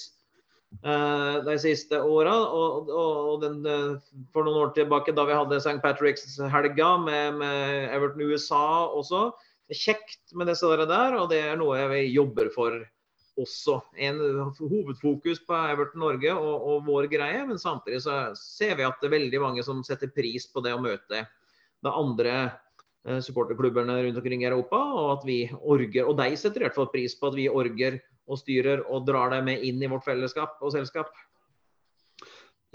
[0.83, 2.35] eh, de siste åra.
[2.51, 5.79] Og, og, og den, eh, for noen år tilbake da vi hadde St.
[5.87, 9.29] Patrick's-helga med, med Everton USA også
[9.73, 12.75] kjekt med disse der, og det er noe jeg jobber for
[13.39, 13.79] også.
[13.99, 14.19] En
[14.59, 19.09] hovedfokus på Everton Norge og, og, vår greie, men samtidig så ser vi at det
[19.09, 21.25] er veldig mange som setter pris på det å møte
[21.85, 22.35] de andre
[23.05, 26.79] eh, supporterklubbene rundt omkring i Europa, og at vi orger, og de setter i hvert
[26.79, 30.07] fall pris på at vi orger og styrer og drar dem med inn i vårt
[30.07, 31.11] fellesskap og selskap.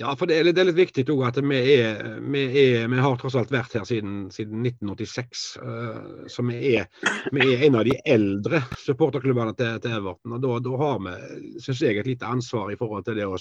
[0.01, 3.35] Ja, for det er, litt, viktig òg at vi, er, vi, er, vi, har tross
[3.37, 5.43] alt vært her siden, siden 1986.
[5.61, 6.89] Uh, eh, så vi er,
[7.37, 10.39] vi er, en av de eldre supporterklubbene til, til Everton.
[10.39, 11.15] og Da, da har vi
[11.61, 13.37] synes jeg, et lite ansvar i forhold til det å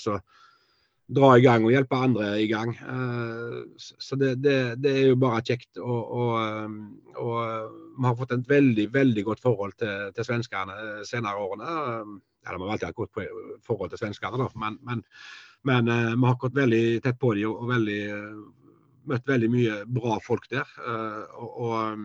[1.09, 2.75] dra i gang og hjelpe andre i gang.
[2.75, 5.71] Eh, så det, det, det er jo bare kjekt.
[5.79, 6.79] Og, og, eh,
[7.23, 11.75] og, vi har fått et veldig veldig godt forhold til, til svenskene senere årene.
[12.43, 13.29] Eller vi har alltid hatt godt
[13.63, 14.51] forhold til svenskene, da.
[14.59, 15.07] men, men,
[15.67, 18.01] men vi har gått veldig tett på dem og veldig,
[19.11, 20.69] møtt veldig mye bra folk der.
[21.35, 22.03] og, og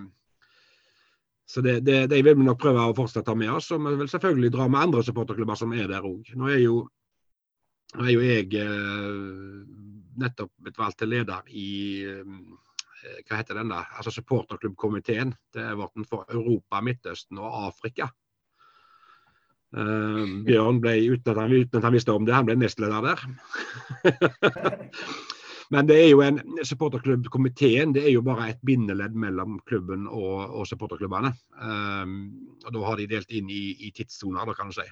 [1.46, 3.70] så det, det, det, vil vi nok prøve å fortsette med oss.
[3.76, 6.32] Og vi vil selvfølgelig dra med andre supporterklubber som er der òg.
[6.34, 6.50] Nå
[7.94, 9.58] nå er jo jeg eh,
[10.18, 12.32] nettopp blitt valgt til leder i eh,
[13.28, 18.08] hva heter den da, altså supporterklubbkomiteen Det er vårt for Europa, Midtøsten og Afrika.
[19.74, 23.08] Uh, Bjørn ble, uten at, han, uten at han visste om det, han ble nestleder
[23.08, 23.24] der.
[25.74, 30.42] Men det er jo en supporterklubbkomiteen det er jo bare et bindeledd mellom klubben og,
[30.60, 31.32] og supporterklubbene.
[31.58, 32.18] Um,
[32.62, 34.86] og Da har de delt inn i, i tidssoner, kan du si.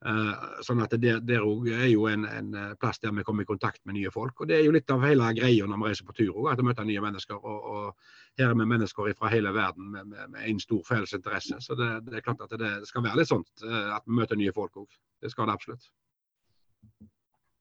[0.00, 3.50] Uh, sånn at det der òg er jo en, en, plass der vi kommer i
[3.50, 4.40] kontakt med nye folk.
[4.40, 6.62] og Det er jo litt av hele greia når vi reiser på tur òg, at
[6.62, 7.36] vi møter nye mennesker.
[7.36, 8.10] Og, og,
[8.40, 11.60] her er vi mennesker fra hele verden med, med, en stor felles interesse.
[11.60, 14.40] Så det, det, er klart at det, skal være litt sånt uh, at vi møter
[14.40, 14.98] nye folk òg.
[15.20, 15.86] Det skal det absolutt.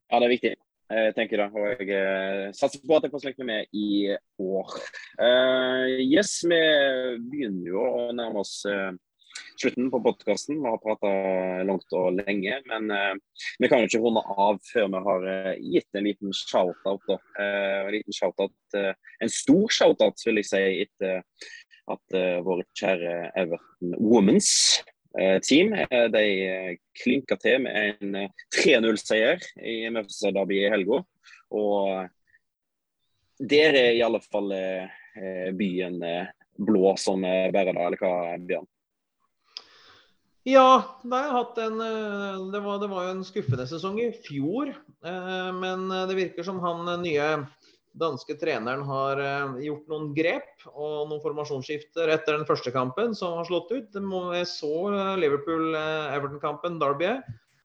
[0.10, 0.56] Ja, det er viktig.
[0.90, 4.16] Jeg tenker det, og jeg uh, satser på at jeg får slekt meg med i
[4.42, 4.74] år.
[6.02, 6.64] yes, vi
[7.30, 8.64] begynner jo å nærme oss
[9.62, 10.60] slutten på podkasten.
[10.62, 11.10] Vi har prata
[11.68, 13.16] langt og lenge, men uh,
[13.60, 17.10] vi kan jo ikke runde av før vi har uh, gitt en liten shout-out.
[17.10, 21.22] Uh, en liten shout-out, en stor shout-out, vil jeg si, etter
[21.90, 22.16] at
[22.46, 24.50] våre kjære Everton Womens
[25.42, 25.72] team
[26.14, 26.26] de
[27.02, 31.00] klinka til med en 3-0-seier i Merseyside Derby i helga.
[31.50, 32.06] Og
[33.42, 34.54] der er i alle fall
[35.58, 35.98] byen
[36.62, 38.70] blå som bærer det, eller hva, Bjørn?
[40.48, 44.72] Ja, en, eh, det, var, det var jo en skuffende sesong i fjor.
[45.04, 47.28] Eh, men det virker som han eh, nye
[48.00, 49.20] danske treneren har
[49.60, 53.98] gjort noen grep og noen formasjonsskifter etter den første kampen som har slått ut.
[54.38, 54.74] Jeg så
[55.20, 57.10] Liverpool-Everton-kampen, Derby,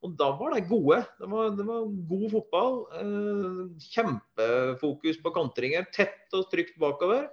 [0.03, 1.03] og da var det gode.
[1.21, 2.81] Det var, det var god fotball.
[3.85, 5.87] Kjempefokus på kontringer.
[5.95, 7.29] Tett og trygt bakover.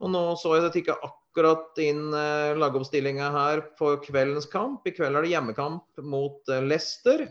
[0.00, 4.86] Og nå så jeg at det ikke akkurat inn eh, lagoppstillinga her for kveldens kamp.
[4.86, 7.28] I kveld er det hjemmekamp mot eh, Leicester.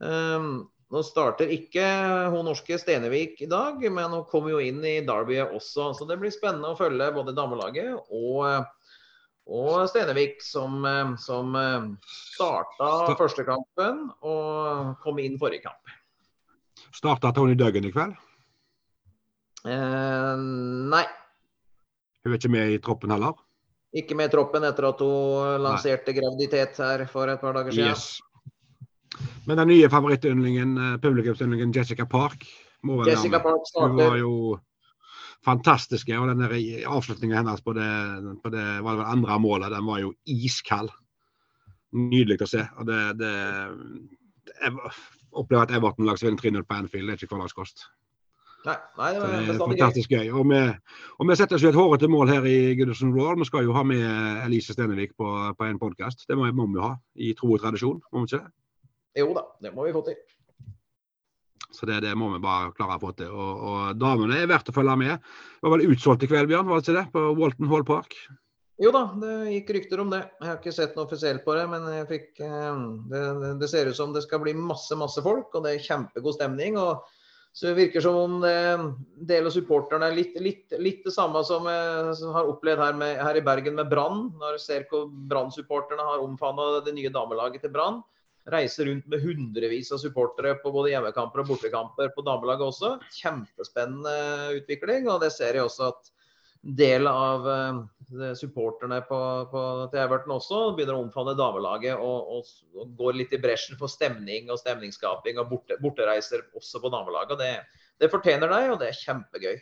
[0.00, 1.84] Um, nå starter ikke
[2.32, 5.92] hun norske Stenevik i dag, men hun kommer jo inn i derbyet også.
[5.94, 8.66] Så det blir spennende å følge både damelaget og,
[9.46, 11.54] og Stenevik, som, eh, som
[12.34, 15.96] starta første kampen og kom inn forrige kamp.
[16.90, 18.18] Starta Tony Duggan i kveld?
[19.64, 20.36] Eh,
[20.90, 21.04] nei.
[22.24, 23.36] Hun er ikke med i troppen heller?
[23.96, 26.20] Ikke med i troppen etter at hun lanserte Nei.
[26.20, 27.94] graviditet her for et par dager siden.
[27.94, 28.20] Yes.
[29.48, 32.46] Men den nye favorittyndlingen, eh, publikumsyndlingen Jessica Park
[32.86, 33.88] må vel Jessica Park starter.
[33.88, 34.34] Hun var jo
[35.44, 36.08] fantastisk.
[36.08, 36.44] Og den
[36.86, 37.90] avslutningen hennes på det,
[38.44, 40.92] på det, var det andre målet, den var jo iskald.
[41.96, 42.66] Nydelig å se.
[42.78, 43.34] Og det, det
[44.60, 44.76] jeg
[45.32, 47.08] opplever at Everton lags vinner 3-0 på Anfield.
[47.08, 47.88] Det er ikke hverdagskost.
[48.60, 50.26] Nei, nei, det, det er fantastisk gøy.
[50.36, 50.58] Og vi,
[51.16, 53.38] og vi setter oss jo et hårete mål her i Goodison Royal.
[53.40, 54.02] Vi skal jo ha med
[54.44, 56.26] Elise Stenevik på, på en podkast.
[56.28, 58.52] Det må, må, vi ha i tro og tradisjon, må vi ikke det?
[59.22, 60.18] Jo da, det må vi få til.
[61.70, 63.30] Så det, det må vi bare klare å få til.
[63.32, 65.30] Og, og damene er verdt å følge med.
[65.56, 66.68] Det var vel utsolgt i kveld, Bjørn?
[66.68, 67.06] var det ikke det?
[67.14, 68.16] På Walton Hall Park?
[68.80, 70.20] Jo da, det gikk rykter om det.
[70.40, 73.24] Jeg har ikke sett noe offisielt på det, men fikk, eh, det,
[73.60, 76.76] det, ser ut som det skal bli masse, masse folk, og det er kjempegod stemning.
[76.80, 77.08] og
[77.52, 78.84] så det virker som om en
[79.26, 83.16] del av supporterne er litt, litt, litt, det samme som jeg har opplevd her, med,
[83.18, 84.28] her i Bergen med Brann.
[84.38, 87.98] Når jeg ser hvor Brann-supporterne har omfavna det nye damelaget til Brann.
[88.50, 92.94] Reiser rundt med hundrevis av supportere på både hjemmekamper og bortekamper på damelaget også.
[93.18, 94.14] Kjempespennende
[94.60, 95.10] utvikling.
[95.10, 96.14] Og det ser jeg også at
[96.60, 99.18] del av uh, supporterne på,
[99.50, 103.78] på, til Everton også begynner å omfavne damelaget og, og, og, går litt i bresjen
[103.80, 107.40] for stemning og stemningsskaping og borte, bortereiser også på damelaget.
[107.40, 109.60] Det, det fortjener de, og det er kjempegøy.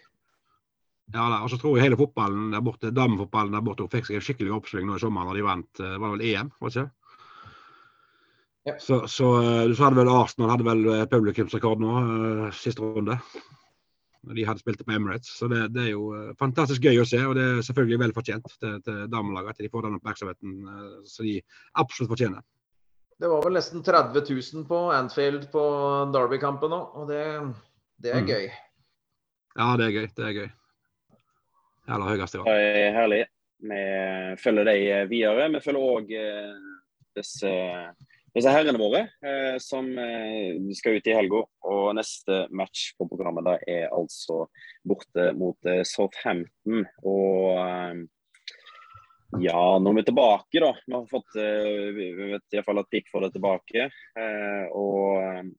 [1.15, 4.19] Ja, da, og så tror jeg hele fotballen der borte, damefotballen der borte fikk seg
[4.19, 6.51] en skikkelig oppsving nå i sommer når de vant Det var det vel EM.
[6.59, 6.91] var det ikke?
[8.69, 8.75] Ja.
[8.85, 11.95] Så, så, eh, så hadde vel Arsenal hadde vel publikumsrekord nå,
[12.59, 13.17] siste runde
[14.27, 15.31] når de hadde spilt på Emirates.
[15.39, 18.15] Så det, det, er jo eh, fantastisk gøy å se, og det er selvfølgelig vel
[18.17, 21.37] fortjent til, til damelaget at de får den oppmerksomheten eh, som de
[21.83, 22.45] absolutt fortjener.
[23.19, 25.65] Det var vel nesten 30 000 på Anfield på
[26.15, 27.25] Derby-kampen òg, og det,
[28.03, 28.31] det er mm.
[28.31, 28.49] gøy.
[29.59, 30.07] Ja, det er gøy.
[30.15, 30.49] Det er gøy.
[31.89, 32.53] Aller høyeste grad.
[32.53, 33.23] Det er herlig.
[33.69, 33.79] Vi
[34.39, 35.49] følger deg videre.
[35.51, 36.13] Vi følger òg
[37.17, 37.51] disse
[38.37, 41.43] disse herrene våre, eh, som eh, skal ut i helga.
[41.71, 44.47] Og neste match på programmet da er altså
[44.87, 46.85] borte mot eh, Southampton.
[47.09, 48.05] Og
[49.45, 50.75] ja, nå er vi tilbake, da.
[50.87, 53.89] Vi har fått vi vet iallfall at Pickford er tilbake.
[54.73, 55.51] Og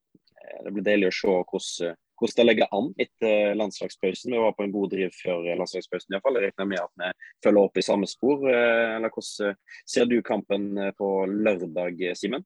[0.65, 4.33] det blir deilig å se hvordan hvordan det legger an etter landslagspausen.
[4.33, 6.39] Vi var på en god driv før landslagspausen iallfall.
[6.41, 8.43] Jeg regner med at vi følger opp i samme spor.
[8.49, 9.61] Eller hvordan
[9.93, 12.43] ser du kampen på lørdag, Simen?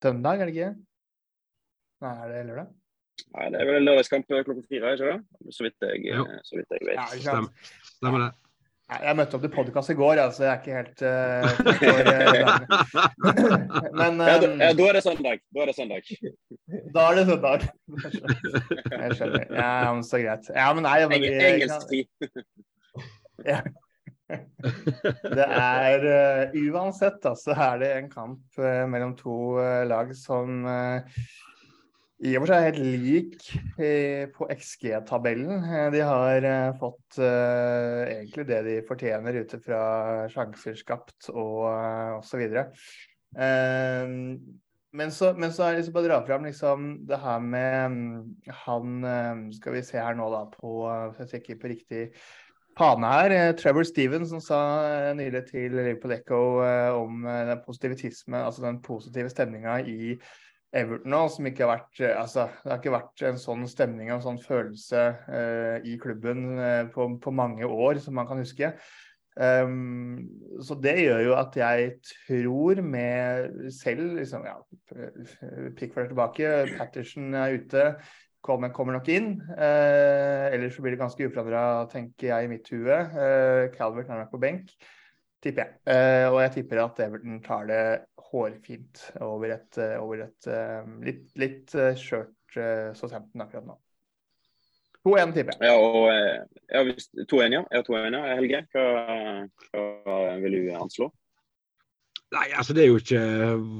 [0.00, 0.74] Søndag, er det ikke?
[2.00, 2.68] Nei, er det lørdag?
[3.36, 5.18] Nei, det er vel lørdagskamp klokka fire, ikke det?
[5.52, 6.14] Så vidt jeg,
[6.48, 6.94] så vidt jeg vet.
[6.96, 7.74] Ja, Stemmer.
[7.90, 8.30] Stemmer det.
[8.90, 11.76] Jeg møtte opp til podkast i går, altså jeg er ikke helt uh, uh,
[14.00, 15.44] Men um, ja, da, ja, da, er det søndag.
[15.54, 16.02] Da er det søndag.
[16.96, 17.68] Da er det søndag.
[18.90, 19.44] Jeg skjønner.
[19.60, 20.50] Ja, men så greit.
[20.56, 22.06] Ja, men nei, men, Engelsk tid.
[23.46, 23.60] Ja.
[25.36, 30.12] Det er uh, Uansett, da, så er det en kamp uh, mellom to uh, lag
[30.16, 30.64] som
[32.20, 33.46] i og for seg er helt lik
[34.34, 35.62] på XG-tabellen.
[35.94, 36.44] De har
[36.76, 39.84] fått egentlig det de fortjener ut fra
[40.28, 42.44] sjanser skapt og uh, osv.
[44.90, 47.96] Men, så, men så er det liksom bare å dra fram liksom, det her med
[47.96, 47.98] um,
[48.66, 49.10] han
[49.54, 50.82] Skal vi se her nå, da, på
[51.14, 52.08] Hvis jeg på riktig
[52.80, 53.30] Pane her.
[53.30, 54.58] Eh, Trevor Stevens som sa
[54.88, 60.14] eh, nylig til Liverpool Echo eh, om den positivitisme, altså positive stemninga i
[60.72, 64.20] Everton nå, som ikke har vært altså, Det har ikke vært en sånn stemning og
[64.20, 68.70] en sånn følelse uh, i klubben uh, på, på, mange år som man kan huske.
[69.34, 70.30] Um,
[70.62, 74.56] så det gjør jo at jeg tror med selv liksom, ja,
[75.74, 77.84] Pickford er tilbake, Patterson er ute,
[78.44, 79.34] Coleman kommer nok inn.
[79.52, 82.96] Eh, ellers så blir det ganske uforandra, tenker jeg i mitt hue.
[82.96, 84.72] Eh, Calvert er nok på benk,
[85.44, 85.80] tipper jeg.
[85.92, 87.82] Eh, og jeg tipper at Everton tar det
[88.30, 93.78] hårfint over et, eh, over et uh, litt, litt uh, skjørt uh, Southampton akkurat nå.
[95.08, 95.70] 2-1, tipper jeg.
[95.70, 97.62] Ja, og ja, 2-1, ja.
[97.72, 98.24] ja, 2 ja.
[98.36, 98.86] Helge, hva,
[99.72, 101.08] hva vil du anslå?
[102.30, 103.22] Nei, altså Det er jo ikke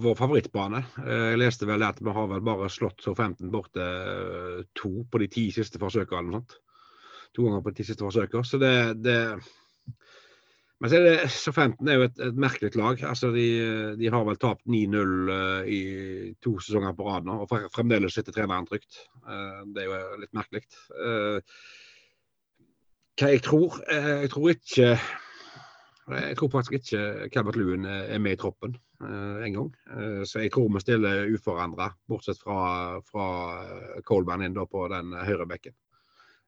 [0.03, 0.83] vår favorittbane.
[1.05, 5.05] Eh, jeg leste vel at vi har vel bare slått så 15 borte eh, to
[5.07, 6.43] på de ti siste forsøkene.
[7.37, 8.43] To ganger på de ti siste forsøkene.
[8.47, 8.73] Så det,
[9.05, 9.19] det
[10.81, 13.03] men så er det, så 15 er jo et, et merkelig lag.
[13.07, 13.47] Altså de,
[14.01, 15.81] de har vel tapt 9-0 uh, i
[16.43, 19.03] to sesonger på rad nå, og fremdeles sitter treneren trygt.
[19.77, 20.65] Det er jo litt merkelig.
[23.21, 23.77] Hva jeg tror?
[23.93, 24.95] jeg tror ikke
[26.17, 29.71] jeg tror faktisk ikke Calvert Lewin er med i troppen uh, en gang.
[29.91, 33.27] Uh, så jeg tror vi stiller uforandra, bortsett fra, fra
[34.07, 35.77] Coleman inn på den høyre bekken.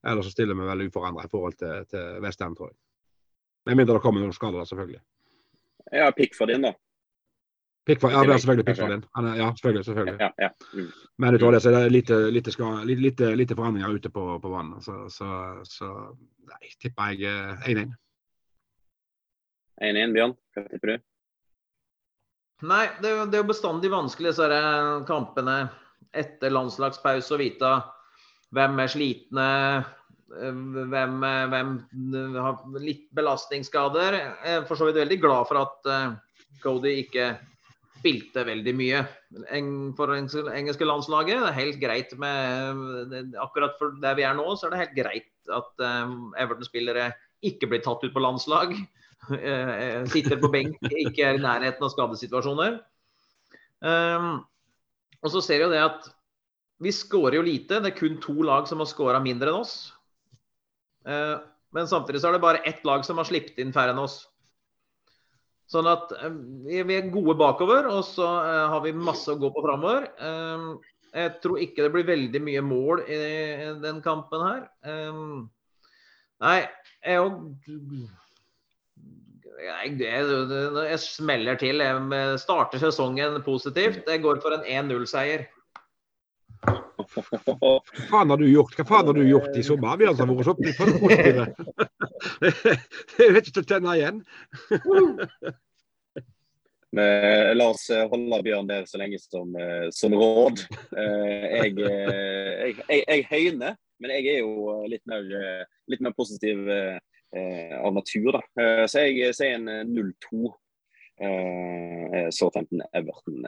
[0.03, 2.79] Eller så stiller vi vel uforandra i forhold til, til Westham, tror jeg.
[3.67, 5.03] Med mindre det kommer noen skader, selvfølgelig.
[5.93, 6.73] Ja, Pickford inn, da.
[7.87, 9.05] Pickford, ja, det er selvfølgelig Pickford inn.
[9.39, 9.85] Ja, selvfølgelig.
[9.85, 10.17] selvfølgelig.
[10.21, 10.49] Ja, ja.
[10.75, 10.91] Mm.
[11.19, 14.53] Men utover det så er det lite, lite, ska, lite, lite forandringer ute på, på
[14.53, 14.85] vannet.
[14.85, 15.29] Så, så,
[15.67, 15.91] så
[16.51, 17.95] nei, tipper jeg 1-1.
[19.81, 20.37] 1-1, Bjørn.
[20.55, 21.07] Hva tipper du?
[22.69, 24.61] Nei, det, det, er jo bestandig vanskelig disse
[25.09, 25.57] kampene
[26.15, 27.71] etter landslagspause å vite
[28.55, 29.47] hvem er slitne,
[30.29, 31.17] hvem,
[31.53, 31.73] hvem,
[32.37, 34.19] har litt belastningsskader.
[34.19, 35.91] Jeg er for så vidt veldig glad for at
[36.63, 37.33] Cody ikke
[38.03, 39.03] spilte veldig mye
[39.97, 41.39] for det engelske landslaget.
[41.41, 44.99] Det er helt greit med Akkurat for der vi er nå, så er det helt
[44.99, 45.87] greit at
[46.43, 47.11] Everton-spillere
[47.47, 48.77] ikke blir tatt ut på landslag.
[49.31, 52.81] Eh, sitter på benk, ikke er i nærheten av skadesituasjoner.
[53.83, 54.43] Um,
[55.23, 56.09] og så ser vi jo det at
[56.83, 57.79] vi skårer jo lite.
[57.83, 59.77] Det er kun to lag som har skåra mindre enn oss.
[61.07, 61.39] Uh,
[61.75, 64.25] men samtidig så er det bare ett lag som har sluppet inn færre enn oss.
[65.71, 66.33] Sånn at uh,
[66.67, 68.27] vi er gode bakover, og så
[68.75, 70.11] har vi masse å gå på framover.
[70.19, 70.73] Um,
[71.13, 73.23] jeg tror ikke det blir veldig mye mål i,
[73.85, 74.67] den kampen her.
[74.83, 75.47] Um,
[76.43, 76.65] nei,
[77.05, 77.23] jeg
[79.63, 81.83] jeg, jeg, smeller til.
[81.83, 84.07] Jeg starter sesongen positivt.
[84.09, 85.47] Jeg går for en 1-0-seier.
[86.63, 87.73] Hva
[88.07, 89.99] faen har du gjort Hva faen har du gjort i sommer?
[89.99, 91.47] Vi har vært så positive.
[93.19, 94.23] Jeg vet ikke til å tenne igjen.
[96.93, 100.61] La oss holde Bjørn der så lenge som, eh, som råd.
[100.93, 105.25] Eh, jeg, eh, jeg, jeg, jeg høyner, men jeg er jo litt mer,
[105.89, 106.99] litt mer positiv Eh,
[107.79, 108.33] av natur.
[108.33, 108.43] da.
[108.63, 110.53] Eh, så jeg sier en 0-2.
[111.23, 113.43] Eh, så 15 Everton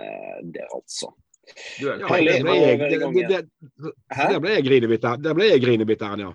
[0.55, 1.13] der, altså.
[5.25, 6.33] Der ble jeg grinebitteren, ja.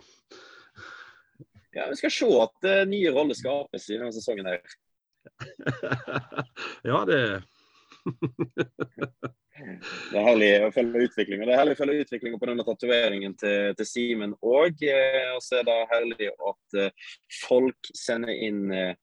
[1.73, 4.49] Ja, Vi skal se at nye roller skapes i denne sesongen.
[4.49, 4.61] her.
[6.89, 7.19] ja, det
[9.59, 11.45] Det er herlig å følge utviklinga.
[11.45, 14.83] Det er herlig å følge utviklinga på denne tatoveringen til, til Simen òg.
[14.87, 18.95] Eh, og så er det herlig at eh, folk sender inn eh,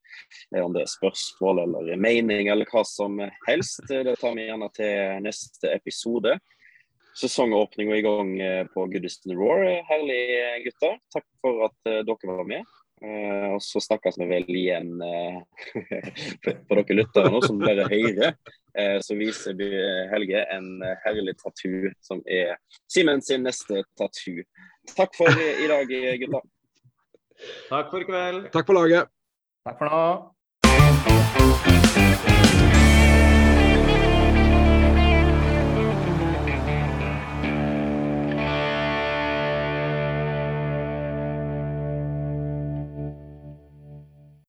[0.63, 3.85] om det er spørsmål eller mening eller hva som helst.
[3.91, 6.39] Det tar vi gjerne til neste episode.
[7.17, 8.33] Sesongåpninga i gang
[8.75, 9.63] på Goodison Roar.
[9.89, 10.19] Herlig,
[10.67, 10.99] gutter.
[11.15, 12.77] Takk for at dere var med.
[13.05, 15.43] Uh, og så snakkes vi vel igjen uh,
[16.65, 18.33] for dere lyttere nå, som dere hører.
[18.73, 19.61] Uh, så viser
[20.13, 22.57] Helge en herlig tattoo som er
[22.89, 24.45] Simen sin neste tattoo.
[24.97, 25.87] Takk for i dag,
[26.23, 26.41] gutta.
[27.69, 28.49] Takk for i kveld.
[28.55, 29.13] Takk for laget.
[29.67, 30.03] Takk for nå.